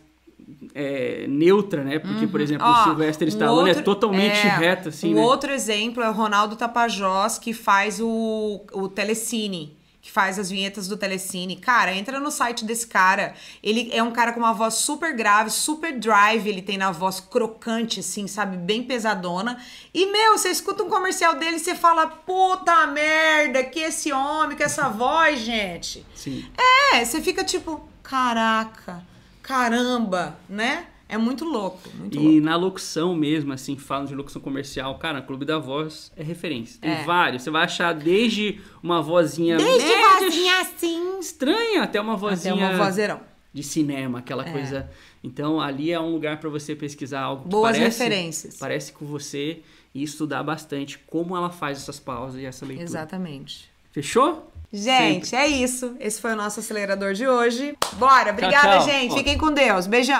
[0.74, 1.98] é, neutra, né?
[1.98, 5.20] Porque, por exemplo, Ó, o Sylvester Stallone é outro- totalmente é, reto, assim, um né?
[5.22, 9.78] outro exemplo é o Ronaldo Tapajós, que faz o, o Telecine.
[10.02, 11.56] Que faz as vinhetas do Telecine.
[11.56, 13.34] Cara, entra no site desse cara.
[13.62, 16.46] Ele é um cara com uma voz super grave, super drive.
[16.48, 18.56] Ele tem na voz crocante, assim, sabe?
[18.56, 19.58] Bem pesadona.
[19.92, 24.56] E, meu, você escuta um comercial dele e você fala: puta merda, que esse homem,
[24.56, 26.02] que essa voz, gente.
[26.14, 26.46] Sim.
[26.94, 29.02] É, você fica tipo: caraca,
[29.50, 30.86] caramba, né?
[31.08, 31.80] É muito louco.
[31.94, 32.32] Muito louco.
[32.32, 36.80] E na locução mesmo, assim, falam de locução comercial, cara, Clube da Voz é referência.
[36.80, 37.02] Tem É.
[37.02, 37.42] vários.
[37.42, 41.18] Você vai achar desde uma vozinha Desde média, vozinha assim.
[41.18, 43.20] estranha até uma Até vozinha uma vozeirão.
[43.52, 44.88] de cinema, aquela coisa.
[45.24, 48.56] Então ali é um lugar para você pesquisar algo Boas parece, referências.
[48.56, 52.86] Parece com você e estudar bastante como ela faz essas pausas e essa leitura.
[52.88, 53.68] Exatamente.
[53.90, 54.48] Fechou?
[54.72, 55.96] Gente, é isso.
[55.98, 57.76] Esse foi o nosso acelerador de hoje.
[57.94, 58.88] Bora, obrigada, tchau.
[58.88, 59.12] gente.
[59.12, 59.16] Ó.
[59.16, 59.86] Fiquem com Deus.
[59.88, 60.16] Beijão.